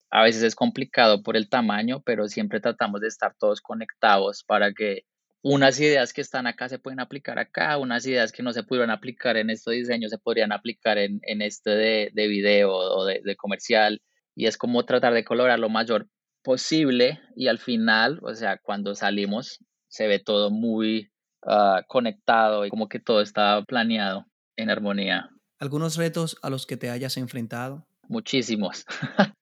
A 0.08 0.22
veces 0.22 0.42
es 0.42 0.54
complicado 0.54 1.22
por 1.22 1.36
el 1.36 1.50
tamaño, 1.50 2.00
pero 2.06 2.26
siempre 2.26 2.58
tratamos 2.58 3.02
de 3.02 3.08
estar 3.08 3.34
todos 3.38 3.60
conectados 3.60 4.44
para 4.44 4.72
que 4.72 5.02
unas 5.42 5.78
ideas 5.80 6.12
que 6.12 6.20
están 6.20 6.46
acá 6.46 6.68
se 6.68 6.78
pueden 6.78 7.00
aplicar 7.00 7.38
acá, 7.38 7.78
unas 7.78 8.06
ideas 8.06 8.32
que 8.32 8.42
no 8.42 8.52
se 8.52 8.62
pudieron 8.62 8.90
aplicar 8.90 9.36
en 9.36 9.50
este 9.50 9.72
diseño 9.72 10.08
se 10.08 10.18
podrían 10.18 10.52
aplicar 10.52 10.98
en, 10.98 11.20
este 11.42 11.70
de, 11.70 12.10
de 12.12 12.26
video 12.26 12.72
o 12.72 13.04
de, 13.04 13.20
de 13.24 13.36
comercial. 13.36 14.02
Y 14.34 14.46
es 14.46 14.56
como 14.56 14.84
tratar 14.84 15.14
de 15.14 15.24
colaborar 15.24 15.58
lo 15.58 15.68
mayor 15.68 16.08
posible 16.42 17.20
y 17.34 17.48
al 17.48 17.58
final, 17.58 18.20
o 18.22 18.34
sea, 18.34 18.58
cuando 18.58 18.94
salimos, 18.94 19.58
se 19.88 20.06
ve 20.06 20.18
todo 20.18 20.50
muy 20.50 21.10
Ah, 21.42 21.84
conectado 21.86 22.66
y 22.66 22.70
como 22.70 22.88
que 22.88 22.98
todo 22.98 23.20
está 23.20 23.62
planeado 23.64 24.26
en 24.56 24.70
armonía. 24.70 25.30
¿Algunos 25.58 25.96
retos 25.96 26.36
a 26.42 26.50
los 26.50 26.66
que 26.66 26.76
te 26.76 26.90
hayas 26.90 27.16
enfrentado? 27.16 27.86
Muchísimos, 28.08 28.84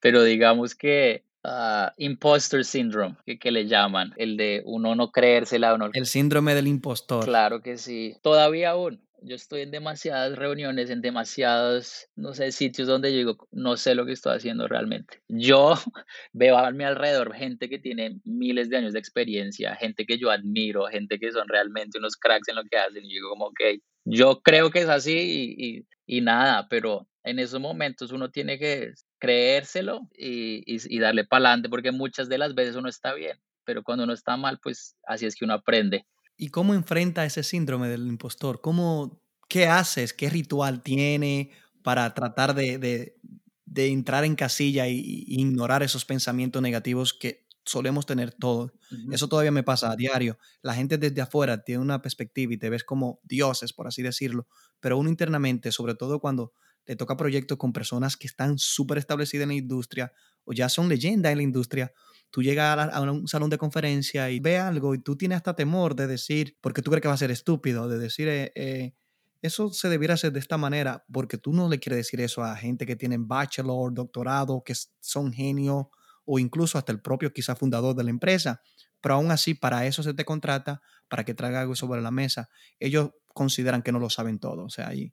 pero 0.00 0.22
digamos 0.22 0.74
que 0.74 1.24
uh, 1.46 1.90
imposter 1.96 2.64
syndrome, 2.64 3.16
que, 3.24 3.38
que, 3.38 3.50
le 3.50 3.66
llaman, 3.66 4.12
el 4.16 4.36
de 4.36 4.62
uno 4.64 4.94
no 4.94 5.10
creérsela. 5.10 5.74
Uno... 5.74 5.90
El 5.92 6.06
síndrome 6.06 6.54
del 6.54 6.66
impostor. 6.66 7.24
Claro 7.24 7.62
que 7.62 7.78
sí, 7.78 8.16
todavía 8.22 8.70
aún 8.70 9.00
yo 9.22 9.34
estoy 9.34 9.62
en 9.62 9.70
demasiadas 9.70 10.36
reuniones, 10.36 10.90
en 10.90 11.00
demasiados, 11.00 12.08
no 12.14 12.32
sé, 12.34 12.52
sitios 12.52 12.86
donde 12.86 13.10
yo 13.10 13.18
digo, 13.18 13.48
no 13.50 13.76
sé 13.76 13.94
lo 13.94 14.06
que 14.06 14.12
estoy 14.12 14.36
haciendo 14.36 14.68
realmente. 14.68 15.20
Yo 15.28 15.74
veo 16.32 16.56
a 16.56 16.70
mi 16.70 16.84
alrededor 16.84 17.34
gente 17.34 17.68
que 17.68 17.78
tiene 17.78 18.20
miles 18.24 18.68
de 18.68 18.76
años 18.76 18.92
de 18.92 18.98
experiencia, 18.98 19.74
gente 19.76 20.06
que 20.06 20.18
yo 20.18 20.30
admiro, 20.30 20.86
gente 20.86 21.18
que 21.18 21.32
son 21.32 21.48
realmente 21.48 21.98
unos 21.98 22.16
cracks 22.16 22.48
en 22.48 22.56
lo 22.56 22.64
que 22.64 22.76
hacen. 22.76 23.04
Y 23.04 23.14
digo 23.14 23.30
como, 23.30 23.46
ok, 23.46 23.60
yo 24.04 24.42
creo 24.42 24.70
que 24.70 24.80
es 24.80 24.88
así 24.88 25.18
y, 25.18 25.66
y, 25.66 25.86
y 26.06 26.20
nada, 26.20 26.68
pero 26.68 27.08
en 27.26 27.40
esos 27.40 27.60
momentos 27.60 28.12
uno 28.12 28.30
tiene 28.30 28.56
que 28.56 28.94
creérselo 29.18 30.08
y, 30.16 30.62
y 30.66 30.98
darle 31.00 31.24
para 31.24 31.48
adelante 31.48 31.68
porque 31.68 31.90
muchas 31.90 32.28
de 32.28 32.38
las 32.38 32.54
veces 32.54 32.76
uno 32.76 32.88
está 32.88 33.14
bien, 33.14 33.36
pero 33.64 33.82
cuando 33.82 34.04
uno 34.04 34.12
está 34.12 34.36
mal, 34.36 34.60
pues 34.62 34.96
así 35.06 35.26
es 35.26 35.34
que 35.34 35.44
uno 35.44 35.54
aprende. 35.54 36.06
¿Y 36.36 36.48
cómo 36.48 36.72
enfrenta 36.72 37.26
ese 37.26 37.42
síndrome 37.42 37.88
del 37.88 38.06
impostor? 38.06 38.60
¿Cómo, 38.60 39.20
¿Qué 39.48 39.66
haces? 39.66 40.12
¿Qué 40.12 40.30
ritual 40.30 40.82
tiene 40.82 41.50
para 41.82 42.14
tratar 42.14 42.54
de, 42.54 42.78
de, 42.78 43.16
de 43.64 43.88
entrar 43.88 44.24
en 44.24 44.36
casilla 44.36 44.86
y, 44.86 45.24
ignorar 45.26 45.82
esos 45.82 46.04
pensamientos 46.04 46.62
negativos 46.62 47.12
que 47.12 47.48
solemos 47.64 48.06
tener 48.06 48.32
todos? 48.32 48.70
Eso 49.10 49.26
todavía 49.26 49.50
me 49.50 49.64
pasa 49.64 49.90
a 49.90 49.96
diario. 49.96 50.38
La 50.62 50.74
gente 50.74 50.96
desde 50.96 51.22
afuera 51.22 51.64
tiene 51.64 51.82
una 51.82 52.02
perspectiva 52.02 52.54
y 52.54 52.56
te 52.56 52.70
ves 52.70 52.84
como 52.84 53.18
dioses, 53.24 53.72
por 53.72 53.88
así 53.88 54.02
decirlo, 54.02 54.46
pero 54.78 54.96
uno 54.96 55.08
internamente, 55.08 55.72
sobre 55.72 55.96
todo 55.96 56.20
cuando 56.20 56.52
te 56.86 56.96
toca 56.96 57.16
proyectos 57.16 57.58
con 57.58 57.72
personas 57.72 58.16
que 58.16 58.26
están 58.26 58.58
súper 58.58 58.98
establecidas 58.98 59.42
en 59.42 59.48
la 59.48 59.54
industria 59.54 60.12
o 60.44 60.52
ya 60.52 60.68
son 60.68 60.88
leyenda 60.88 61.30
en 61.30 61.38
la 61.38 61.42
industria, 61.42 61.92
tú 62.30 62.42
llegas 62.42 62.88
a, 62.92 63.00
un 63.00 63.26
salón 63.26 63.50
de 63.50 63.58
conferencia 63.58 64.30
y 64.30 64.38
ves 64.38 64.60
algo 64.60 64.94
y 64.94 64.98
tú 64.98 65.16
tienes 65.16 65.36
hasta 65.36 65.56
temor 65.56 65.96
de 65.96 66.06
decir, 66.06 66.56
porque 66.60 66.82
tú 66.82 66.90
crees 66.90 67.02
que 67.02 67.08
va 67.08 67.14
a 67.14 67.18
ser 67.18 67.32
estúpido, 67.32 67.88
de 67.88 67.98
decir, 67.98 68.28
eh, 68.28 68.52
eh, 68.54 68.94
eso 69.42 69.70
se 69.72 69.88
debiera 69.88 70.14
hacer 70.14 70.32
de 70.32 70.38
esta 70.38 70.56
manera, 70.56 71.04
porque 71.12 71.38
tú 71.38 71.52
no 71.52 71.68
le 71.68 71.80
quieres 71.80 71.98
decir 71.98 72.20
eso 72.20 72.42
a 72.42 72.56
gente 72.56 72.86
que 72.86 72.94
tienen 72.94 73.26
bachelor, 73.26 73.92
doctorado, 73.92 74.62
que 74.64 74.74
son 75.00 75.32
genios 75.32 75.86
o 76.24 76.38
incluso 76.38 76.78
hasta 76.78 76.92
el 76.92 77.00
propio 77.00 77.32
quizá 77.32 77.56
fundador 77.56 77.96
de 77.96 78.04
la 78.04 78.10
empresa. 78.10 78.62
Pero 79.00 79.16
aún 79.16 79.30
así, 79.30 79.54
para 79.54 79.86
eso 79.86 80.02
se 80.02 80.14
te 80.14 80.24
contrata, 80.24 80.80
para 81.08 81.24
que 81.24 81.34
traiga 81.34 81.60
algo 81.60 81.76
sobre 81.76 82.00
la 82.00 82.10
mesa. 82.10 82.48
Ellos 82.80 83.10
consideran 83.34 83.82
que 83.82 83.92
no 83.92 83.98
lo 83.98 84.10
saben 84.10 84.38
todo. 84.38 84.64
O 84.64 84.70
sea, 84.70 84.88
ahí 84.88 85.12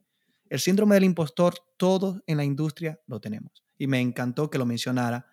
el 0.49 0.59
síndrome 0.59 0.95
del 0.95 1.03
impostor, 1.03 1.55
todos 1.77 2.21
en 2.27 2.37
la 2.37 2.43
industria 2.43 2.99
lo 3.07 3.19
tenemos. 3.19 3.63
Y 3.77 3.87
me 3.87 3.99
encantó 3.99 4.49
que 4.49 4.57
lo 4.57 4.65
mencionara, 4.65 5.27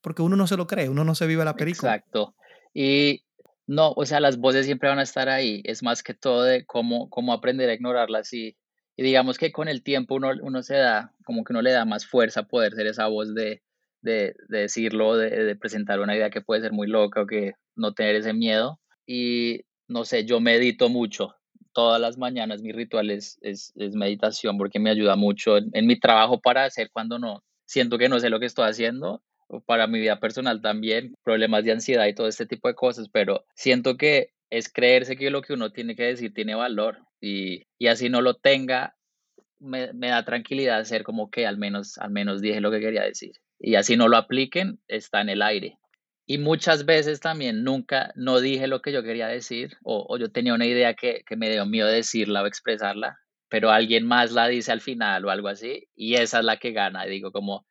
porque 0.00 0.22
uno 0.22 0.36
no 0.36 0.46
se 0.46 0.56
lo 0.56 0.66
cree, 0.66 0.88
uno 0.88 1.04
no 1.04 1.14
se 1.14 1.26
vive 1.26 1.44
la 1.44 1.56
película. 1.56 1.94
Exacto. 1.94 2.34
Y 2.72 3.24
no, 3.66 3.92
o 3.92 4.04
sea, 4.04 4.20
las 4.20 4.38
voces 4.38 4.66
siempre 4.66 4.88
van 4.88 4.98
a 4.98 5.04
estar 5.04 5.28
ahí. 5.28 5.62
Es 5.64 5.82
más 5.82 6.02
que 6.02 6.14
todo 6.14 6.42
de 6.42 6.66
cómo, 6.66 7.08
cómo 7.08 7.32
aprender 7.32 7.70
a 7.70 7.74
ignorarlas 7.74 8.32
y, 8.32 8.56
y 8.96 9.02
digamos 9.02 9.38
que 9.38 9.52
con 9.52 9.68
el 9.68 9.82
tiempo 9.82 10.14
uno, 10.16 10.32
uno 10.42 10.62
se 10.62 10.76
da, 10.76 11.12
como 11.24 11.44
que 11.44 11.52
uno 11.52 11.62
le 11.62 11.72
da 11.72 11.84
más 11.84 12.06
fuerza 12.06 12.40
a 12.40 12.48
poder 12.48 12.74
ser 12.74 12.86
esa 12.86 13.06
voz 13.06 13.34
de, 13.34 13.62
de, 14.02 14.34
de 14.48 14.58
decirlo, 14.58 15.16
de, 15.16 15.30
de, 15.30 15.56
presentar 15.56 16.00
una 16.00 16.14
idea 16.14 16.30
que 16.30 16.42
puede 16.42 16.60
ser 16.60 16.72
muy 16.72 16.86
loca 16.86 17.22
o 17.22 17.26
que 17.26 17.54
no 17.74 17.94
tener 17.94 18.16
ese 18.16 18.34
miedo. 18.34 18.80
Y 19.06 19.62
no 19.88 20.04
sé, 20.04 20.24
yo 20.24 20.40
medito 20.40 20.88
mucho. 20.88 21.34
Todas 21.74 22.00
las 22.00 22.16
mañanas 22.16 22.62
mi 22.62 22.72
ritual 22.72 23.10
es, 23.10 23.38
meditación 23.76 24.56
porque 24.56 24.78
me 24.78 24.90
ayuda 24.90 25.16
mucho 25.16 25.58
en, 25.58 25.86
mi 25.86 25.98
trabajo 25.98 26.40
para 26.40 26.64
hacer 26.64 26.90
cuando 26.92 27.18
no 27.18 27.42
siento 27.66 27.98
que 27.98 28.08
no 28.08 28.20
sé 28.20 28.30
lo 28.30 28.40
que 28.40 28.46
estoy 28.46 28.68
haciendo 28.68 29.22
para 29.66 29.86
mi 29.86 30.00
vida 30.00 30.20
personal 30.20 30.62
también, 30.62 31.14
problemas 31.22 31.64
de 31.64 31.72
ansiedad 31.72 32.06
y 32.06 32.14
todo 32.14 32.28
este 32.28 32.46
tipo 32.46 32.68
de 32.68 32.74
cosas, 32.74 33.08
pero 33.12 33.44
siento 33.54 33.96
que 33.96 34.30
es 34.50 34.72
creerse 34.72 35.16
que 35.16 35.30
lo 35.30 35.42
que 35.42 35.52
uno 35.52 35.70
tiene 35.70 35.96
que 35.96 36.04
decir 36.04 36.32
tiene 36.32 36.54
valor 36.54 36.98
y, 37.20 37.64
y 37.78 37.88
así 37.88 38.08
no 38.08 38.20
lo 38.20 38.34
tenga, 38.34 38.96
me, 39.58 39.92
me, 39.92 40.08
da 40.08 40.24
tranquilidad 40.24 40.84
ser 40.84 41.02
como 41.02 41.30
que 41.30 41.46
al 41.46 41.58
menos, 41.58 41.98
al 41.98 42.10
menos 42.10 42.40
dije 42.40 42.60
lo 42.60 42.70
que 42.70 42.80
quería 42.80 43.02
decir. 43.02 43.32
y 43.58 43.74
así 43.74 43.96
no 43.96 44.08
lo 44.08 44.16
apliquen, 44.16 44.78
está 44.88 45.20
en 45.20 45.28
el 45.28 45.42
aire. 45.42 45.78
Y 46.26 46.38
muchas 46.38 46.86
veces 46.86 47.20
también 47.20 47.64
nunca, 47.64 48.12
no 48.16 48.40
dije 48.40 48.66
lo 48.66 48.80
que 48.80 48.92
yo 48.92 49.02
quería 49.02 49.28
decir 49.28 49.76
o, 49.82 50.16
yo 50.18 50.30
tenía 50.30 50.54
una 50.54 50.66
idea 50.66 50.94
que, 50.94 51.22
que, 51.26 51.36
me 51.36 51.50
dio 51.50 51.66
miedo 51.66 51.86
decirla 51.86 52.42
o 52.42 52.46
expresarla, 52.46 53.18
pero 53.48 53.70
alguien 53.70 54.06
más 54.06 54.32
la 54.32 54.48
dice 54.48 54.72
al 54.72 54.80
final 54.80 55.24
o 55.24 55.30
algo 55.30 55.48
así 55.48 55.88
y 55.94 56.14
esa 56.14 56.38
es 56.38 56.44
la 56.44 56.56
que 56.56 56.72
gana. 56.72 57.04
Digo 57.04 57.30
como, 57.30 57.66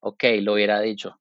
ok, 0.00 0.24
lo 0.42 0.54
hubiera 0.54 0.80
dicho. 0.80 1.20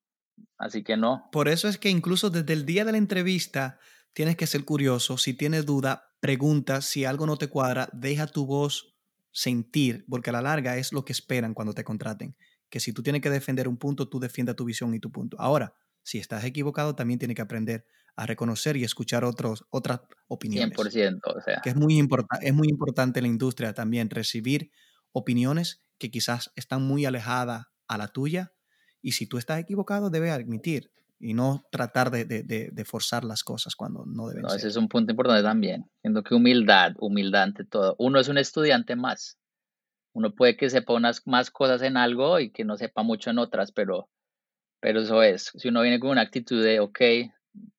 Así 0.58 0.84
que 0.84 0.98
no. 0.98 1.30
Por 1.32 1.48
eso 1.48 1.68
es 1.68 1.78
que 1.78 1.90
incluso 1.90 2.30
desde 2.30 2.54
el 2.54 2.66
día 2.66 2.86
de 2.86 2.92
la 2.92 2.98
entrevista 2.98 3.80
tienes 4.14 4.36
que 4.36 4.48
ser 4.48 4.66
curioso. 4.66 5.18
Si 5.18 5.34
tienes 5.34 5.66
duda, 5.66 6.14
pregunta. 6.20 6.82
Si 6.82 7.06
algo 7.06 7.26
no 7.26 7.38
te 7.38 7.48
cuadra, 7.48 7.90
deja 7.94 8.28
tu 8.28 8.46
voz 8.46 8.96
sentir, 9.32 10.06
porque 10.10 10.32
a 10.32 10.34
la 10.34 10.42
larga 10.42 10.78
es 10.78 10.92
lo 10.92 11.06
que 11.06 11.14
esperan 11.14 11.54
cuando 11.54 11.74
te 11.74 11.84
contraten. 11.84 12.36
Que 12.70 12.80
si 12.80 12.94
tú 12.94 13.04
tienes 13.04 13.22
que 13.22 13.30
defender 13.30 13.68
un 13.68 13.78
punto, 13.78 14.10
tú 14.10 14.20
defiendas 14.20 14.56
tu 14.56 14.66
visión 14.66 14.94
y 14.96 15.00
tu 15.00 15.12
punto. 15.12 15.40
Ahora, 15.40 15.74
si 16.08 16.20
estás 16.20 16.46
equivocado, 16.46 16.96
también 16.96 17.20
tienes 17.20 17.36
que 17.36 17.42
aprender 17.42 17.86
a 18.16 18.26
reconocer 18.26 18.78
y 18.78 18.86
escuchar 18.86 19.26
otros, 19.26 19.66
otras 19.72 20.00
opiniones. 20.30 20.78
100%, 20.78 21.20
o 21.36 21.42
sea. 21.42 21.60
Que 21.62 21.72
es 21.72 21.76
muy, 21.76 22.00
es 22.42 22.54
muy 22.54 22.70
importante 22.70 23.20
en 23.20 23.24
la 23.24 23.28
industria 23.28 23.74
también 23.74 24.10
recibir 24.10 24.72
opiniones 25.12 25.84
que 25.98 26.10
quizás 26.10 26.54
están 26.56 26.82
muy 26.82 27.06
alejadas 27.06 27.66
a 27.90 27.98
la 27.98 28.08
tuya 28.08 28.54
y 29.02 29.12
si 29.12 29.28
tú 29.28 29.38
estás 29.38 29.60
equivocado, 29.60 30.10
debes 30.10 30.32
admitir 30.32 30.94
y 31.20 31.34
no 31.34 31.66
tratar 31.72 32.10
de, 32.10 32.24
de, 32.24 32.44
de, 32.72 32.86
forzar 32.86 33.26
las 33.26 33.44
cosas 33.44 33.76
cuando 33.76 34.06
no 34.06 34.30
deben 34.30 34.44
no, 34.44 34.50
ser. 34.50 34.60
Ese 34.60 34.70
es 34.70 34.78
un 34.78 34.88
punto 34.88 35.12
importante 35.12 35.44
también. 35.44 35.92
Siendo 36.00 36.24
que 36.24 36.36
humildad, 36.36 36.94
humildad 37.00 37.44
ante 37.44 37.66
todo. 37.66 37.98
Uno 38.00 38.22
es 38.22 38.30
un 38.30 38.38
estudiante 38.38 38.96
más. 38.96 39.38
Uno 40.14 40.34
puede 40.34 40.56
que 40.56 40.70
sepa 40.70 40.94
unas 40.94 41.28
más 41.28 41.52
cosas 41.52 41.82
en 41.82 41.98
algo 41.98 42.40
y 42.40 42.52
que 42.52 42.64
no 42.64 42.78
sepa 42.78 43.04
mucho 43.04 43.30
en 43.30 43.40
otras, 43.40 43.74
pero 43.74 44.10
pero 44.80 45.02
eso 45.02 45.22
es, 45.24 45.52
si 45.56 45.70
uno 45.70 45.82
viene 45.82 46.00
con 46.00 46.12
una 46.12 46.22
actitud 46.22 46.64
de, 46.64 46.80
ok, 46.80 47.00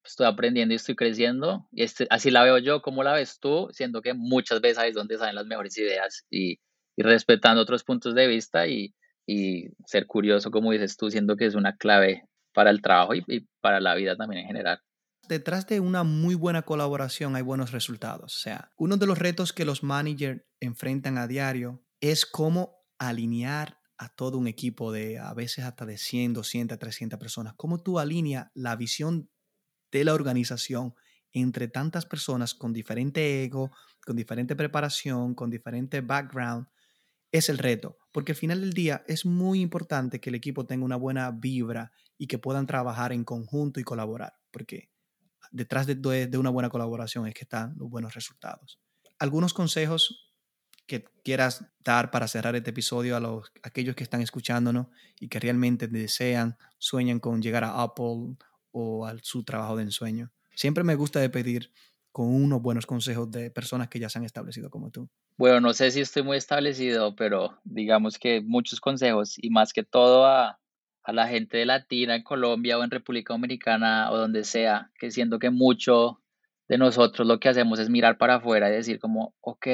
estoy 0.05 0.27
aprendiendo 0.27 0.73
y 0.73 0.77
estoy 0.77 0.97
creciendo, 0.97 1.69
y 1.73 1.83
este, 1.83 2.07
así 2.11 2.31
la 2.31 2.45
veo 2.45 2.59
yo, 2.59 2.83
¿cómo 2.83 3.03
la 3.03 3.13
ves 3.13 3.39
tú? 3.41 3.69
Siendo 3.73 4.03
que 4.03 4.15
muchas 4.15 4.61
veces 4.61 4.79
ahí 4.79 4.91
es 4.91 4.95
donde 4.95 5.19
salen 5.19 5.35
las 5.35 5.47
mejores 5.47 5.77
ideas 5.79 6.25
y, 6.31 6.59
y 6.97 7.03
respetando 7.03 7.63
otros 7.63 7.85
puntos 7.85 8.15
de 8.15 8.27
vista 8.27 8.67
y, 8.67 8.95
y, 9.27 9.69
ser 9.87 10.07
curioso, 10.07 10.51
como 10.51 10.73
dices 10.73 10.97
tú, 10.97 11.11
siendo 11.11 11.37
que 11.37 11.47
es 11.47 11.55
una 11.55 11.77
clave 11.77 12.25
para 12.53 12.71
el 12.71 12.83
trabajo 12.83 13.15
y, 13.15 13.23
y 13.29 13.47
para 13.61 13.81
la 13.81 13.95
vida 13.95 14.17
también 14.17 14.43
en 14.43 14.49
general 14.49 14.81
detrás 15.29 15.67
de 15.67 15.79
una 15.81 16.03
muy 16.03 16.35
buena 16.35 16.63
colaboración 16.63 17.37
hay 17.37 17.43
buenos 17.43 17.71
resultados. 17.71 18.35
O 18.37 18.41
sea, 18.41 18.73
uno 18.77 18.97
de 18.97 19.07
los 19.07 19.19
retos 19.19 19.53
que 19.53 19.65
los 19.65 19.83
managers 19.83 20.43
enfrentan 20.61 21.19
a 21.19 21.27
diario 21.27 21.85
es 22.01 22.27
cómo 22.27 22.87
alinear 22.99 23.78
a 23.99 24.09
todo 24.09 24.39
un 24.39 24.47
equipo 24.47 24.93
de 24.93 25.19
a 25.19 25.35
veces 25.35 25.65
hasta 25.65 25.85
de 25.85 25.99
100, 25.99 26.33
200, 26.33 26.79
300 26.79 27.19
personas? 27.19 27.55
¿Cómo 27.57 27.83
tú 27.83 27.99
alineas 27.99 28.49
la 28.55 28.77
visión 28.77 29.29
de 29.93 30.05
la 30.05 30.15
organización 30.15 30.95
entre 31.33 31.69
tantas 31.69 32.07
personas 32.07 32.55
con 32.55 32.73
diferente 32.73 33.45
ego, 33.45 33.71
con 34.05 34.17
diferente 34.17 34.57
preparación, 34.57 35.35
con 35.35 35.51
diferente 35.51 36.01
background? 36.01 36.69
Es 37.31 37.51
el 37.51 37.59
reto, 37.59 37.99
porque 38.13 38.33
al 38.33 38.39
final 38.39 38.61
del 38.63 38.73
día 38.73 39.05
es 39.07 39.27
muy 39.27 39.61
importante 39.61 40.21
que 40.21 40.31
el 40.31 40.37
equipo 40.37 40.65
tenga 40.65 40.85
una 40.85 40.97
buena 40.97 41.31
vibra 41.31 41.93
y 42.17 42.27
que 42.27 42.39
puedan 42.39 42.67
trabajar 42.67 43.13
en 43.13 43.25
conjunto 43.25 43.81
y 43.81 43.85
colaborar, 43.85 44.35
porque 44.51 44.91
detrás 45.51 45.87
de, 45.87 45.95
de 45.95 46.39
una 46.39 46.51
buena 46.51 46.71
colaboración 46.71 47.27
es 47.27 47.35
que 47.35 47.43
están 47.45 47.75
los 47.77 47.91
buenos 47.91 48.15
resultados. 48.15 48.81
Algunos 49.19 49.53
consejos 49.53 50.28
que 50.89 51.05
quieras 51.23 51.65
dar 51.85 52.11
para 52.11 52.27
cerrar 52.27 52.57
este 52.57 52.71
episodio 52.71 53.17
a 53.17 53.21
los, 53.21 53.53
aquellos 53.63 53.95
que 53.95 54.03
están 54.03 54.23
escuchándonos 54.23 54.89
y 55.21 55.29
que 55.29 55.39
realmente 55.39 55.87
desean, 55.87 56.57
sueñan 56.79 57.21
con 57.21 57.41
llegar 57.41 57.63
a 57.63 57.83
Apple 57.83 58.37
o 58.73 59.07
a 59.07 59.15
su 59.23 59.45
trabajo 59.45 59.77
de 59.77 59.85
ensueño? 59.85 60.33
Siempre 60.55 60.83
me 60.83 60.97
gusta 60.97 61.21
de 61.21 61.31
pedir 61.31 61.71
con 62.11 62.35
unos 62.35 62.61
buenos 62.61 62.87
consejos 62.87 63.31
de 63.31 63.51
personas 63.51 63.89
que 63.89 64.01
ya 64.01 64.09
se 64.09 64.19
han 64.19 64.25
establecido 64.25 64.71
como 64.71 64.91
tú. 64.91 65.09
Bueno, 65.37 65.61
no 65.61 65.73
sé 65.73 65.93
si 65.93 66.01
estoy 66.01 66.25
muy 66.25 66.37
establecido, 66.37 67.15
pero 67.15 67.61
digamos 67.63 68.19
que 68.19 68.41
muchos 68.41 68.81
consejos 68.81 69.37
y 69.41 69.51
más 69.51 69.73
que 69.73 69.85
todo 69.85 70.27
a, 70.27 70.59
a 71.05 71.13
la 71.13 71.29
gente 71.29 71.65
Latina 71.65 72.17
en 72.17 72.25
Colombia 72.25 72.79
o 72.79 72.83
en 72.83 72.91
República 72.91 73.35
Dominicana 73.35 74.11
o 74.11 74.17
donde 74.17 74.43
sea, 74.43 74.91
que 74.99 75.11
siento 75.11 75.39
que 75.39 75.51
mucho 75.51 76.21
de 76.67 76.79
nosotros 76.79 77.27
lo 77.27 77.39
que 77.39 77.49
hacemos 77.49 77.79
es 77.79 77.89
mirar 77.89 78.19
para 78.19 78.37
afuera 78.37 78.69
y 78.69 78.73
decir 78.73 78.99
como, 78.99 79.35
ok, 79.41 79.67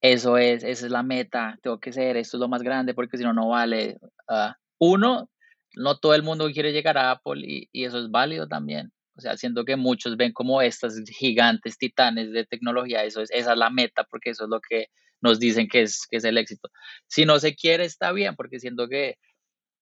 eso 0.00 0.36
es, 0.38 0.62
esa 0.62 0.86
es 0.86 0.92
la 0.92 1.02
meta, 1.02 1.58
tengo 1.62 1.80
que 1.80 1.92
ser, 1.92 2.16
esto 2.16 2.36
es 2.36 2.40
lo 2.40 2.48
más 2.48 2.62
grande 2.62 2.94
porque 2.94 3.16
si 3.16 3.24
no, 3.24 3.32
no 3.32 3.48
vale. 3.48 3.98
Ah, 4.28 4.56
uno, 4.78 5.30
no 5.74 5.98
todo 5.98 6.14
el 6.14 6.22
mundo 6.22 6.50
quiere 6.52 6.72
llegar 6.72 6.98
a 6.98 7.10
Apple 7.12 7.42
y, 7.46 7.68
y, 7.72 7.84
eso 7.84 7.98
es 7.98 8.10
válido 8.10 8.46
también. 8.46 8.92
O 9.16 9.20
sea, 9.20 9.36
siento 9.36 9.64
que 9.64 9.76
muchos 9.76 10.16
ven 10.16 10.32
como 10.32 10.60
estas 10.60 11.00
gigantes 11.08 11.78
titanes 11.78 12.32
de 12.32 12.44
tecnología, 12.44 13.04
eso 13.04 13.22
es, 13.22 13.30
esa 13.30 13.52
es 13.52 13.58
la 13.58 13.70
meta 13.70 14.04
porque 14.04 14.30
eso 14.30 14.44
es 14.44 14.50
lo 14.50 14.60
que 14.60 14.88
nos 15.22 15.40
dicen 15.40 15.68
que 15.68 15.82
es, 15.82 16.06
que 16.10 16.18
es 16.18 16.24
el 16.24 16.36
éxito. 16.38 16.70
Si 17.06 17.24
no 17.24 17.38
se 17.38 17.54
quiere, 17.54 17.84
está 17.84 18.12
bien, 18.12 18.36
porque 18.36 18.60
siento 18.60 18.88
que 18.88 19.16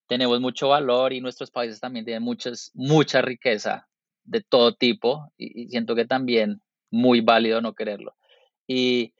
tenemos 0.09 0.41
mucho 0.41 0.69
valor 0.69 1.13
y 1.13 1.21
nuestros 1.21 1.51
países 1.51 1.81
también 1.81 2.05
tienen 2.05 2.23
muchas, 2.23 2.71
mucha 2.75 3.23
riqueza 3.23 3.89
de 4.23 4.43
todo 4.43 4.75
tipo 4.75 5.33
y, 5.37 5.65
y 5.65 5.69
siento 5.69 5.95
que 5.97 6.07
también 6.07 6.61
muy 6.91 7.21
válido 7.21 7.61
no 7.61 7.75
quererlo. 7.75 8.15
Y 8.69 9.13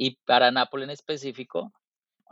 y 0.00 0.16
para 0.24 0.50
Nápoles 0.50 0.84
en 0.84 0.92
específico, 0.92 1.74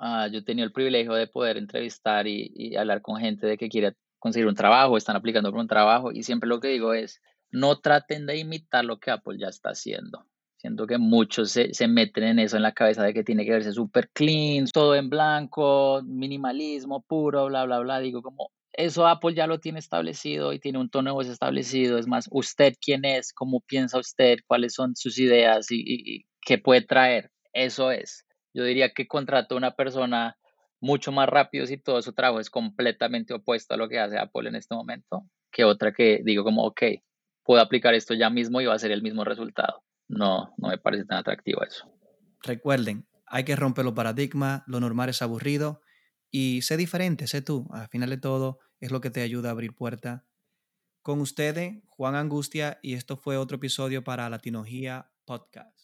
uh, 0.01 0.27
yo 0.33 0.39
he 0.39 0.43
tenido 0.43 0.65
el 0.65 0.73
privilegio 0.73 1.13
de 1.13 1.27
poder 1.27 1.59
entrevistar 1.59 2.27
y, 2.27 2.51
y, 2.55 2.77
hablar 2.77 3.03
con 3.03 3.21
gente 3.21 3.47
de 3.47 3.59
que 3.59 3.69
quiere 3.69 3.93
conseguir 4.19 4.49
un 4.49 4.55
trabajo, 4.55 4.97
están 4.97 5.17
aplicando 5.17 5.51
por 5.51 5.61
un 5.61 5.69
trabajo, 5.69 6.11
y 6.11 6.23
siempre 6.23 6.49
lo 6.49 6.61
que 6.61 6.69
digo 6.69 6.95
es, 6.95 7.21
no 7.51 7.79
traten 7.81 8.25
de 8.25 8.39
imitar 8.39 8.87
lo 8.87 8.99
que 8.99 9.11
Apple 9.11 9.37
ya 9.39 9.49
está 9.49 9.69
haciendo. 9.69 10.25
Siento 10.57 10.87
que 10.87 10.97
muchos 10.97 11.51
se, 11.51 11.75
se 11.75 11.89
meten 11.89 12.25
en 12.25 12.39
eso 12.39 12.57
en 12.57 12.63
la 12.63 12.73
cabeza 12.73 13.03
de 13.03 13.13
que 13.13 13.23
tiene 13.23 13.45
que 13.45 13.53
verse 13.53 13.73
súper 13.73 14.09
clean, 14.15 14.65
todo 14.73 14.95
en 14.95 15.11
blanco, 15.11 16.01
minimalismo 16.07 17.03
puro, 17.03 17.49
bla, 17.49 17.67
bla, 17.67 17.81
bla. 17.81 18.01
Digo, 18.01 18.23
como 18.23 18.51
eso 18.73 19.07
Apple 19.07 19.35
ya 19.35 19.47
lo 19.47 19.61
tiene 19.61 19.79
establecido 19.79 20.55
y 20.55 20.59
tiene 20.59 20.79
un 20.79 20.89
tono 20.89 21.11
de 21.11 21.15
voz 21.15 21.27
establecido. 21.27 21.99
Es 21.99 22.07
más, 22.07 22.29
usted 22.31 22.73
quién 22.81 23.05
es, 23.05 23.35
cómo 23.35 23.61
piensa 23.61 23.99
usted, 23.99 24.39
cuáles 24.47 24.73
son 24.73 24.97
sus 24.97 25.19
ideas 25.19 25.71
y, 25.71 25.81
y, 25.81 26.17
y 26.17 26.25
qué 26.41 26.57
puede 26.57 26.81
traer 26.81 27.31
eso 27.65 27.91
es. 27.91 28.27
Yo 28.55 28.65
diría 28.65 28.91
que 28.91 29.07
contrató 29.07 29.57
una 29.57 29.73
persona 29.73 30.37
mucho 30.81 31.13
más 31.13 31.29
rápido 31.29 31.67
si 31.67 31.77
todo 31.77 32.01
su 32.03 32.13
trabajo 32.13 32.41
es 32.41 32.51
completamente 32.51 33.35
opuesto 33.35 33.75
a 33.75 33.77
lo 33.77 33.89
que 33.89 33.99
hace 33.99 34.19
Apple 34.19 34.49
en 34.49 34.57
este 34.57 34.75
momento, 34.75 35.29
que 35.51 35.65
otra 35.65 35.93
que 35.93 36.21
digo 36.25 36.45
como, 36.45 36.65
ok, 36.65 36.83
puedo 37.45 37.61
aplicar 37.61 37.95
esto 37.95 38.15
ya 38.15 38.31
mismo 38.31 38.61
y 38.61 38.67
va 38.67 38.75
a 38.75 38.79
ser 38.79 38.93
el 38.93 39.03
mismo 39.03 39.25
resultado. 39.25 39.83
No, 40.09 40.55
no 40.57 40.69
me 40.69 40.79
parece 40.79 41.05
tan 41.05 41.19
atractivo 41.19 41.63
eso. 41.63 41.91
Recuerden, 42.43 43.07
hay 43.27 43.45
que 43.45 43.57
romper 43.57 43.85
los 43.85 43.95
paradigmas, 43.95 44.63
lo 44.67 44.81
normal 44.81 45.09
es 45.09 45.21
aburrido 45.23 45.83
y 46.31 46.63
sé 46.63 46.77
diferente, 46.77 47.27
sé 47.27 47.43
tú. 47.43 47.67
Al 47.73 47.89
final 47.89 48.11
de 48.11 48.19
todo 48.19 48.59
es 48.81 48.91
lo 48.91 49.01
que 49.01 49.11
te 49.11 49.23
ayuda 49.23 49.49
a 49.49 49.53
abrir 49.53 49.75
puertas. 49.75 50.23
Con 51.03 51.21
ustedes, 51.21 51.83
Juan 51.87 52.15
Angustia, 52.15 52.79
y 52.83 52.95
esto 52.95 53.17
fue 53.17 53.37
otro 53.37 53.57
episodio 53.57 54.05
para 54.05 54.29
Latinogía 54.29 55.11
Podcast. 55.25 55.78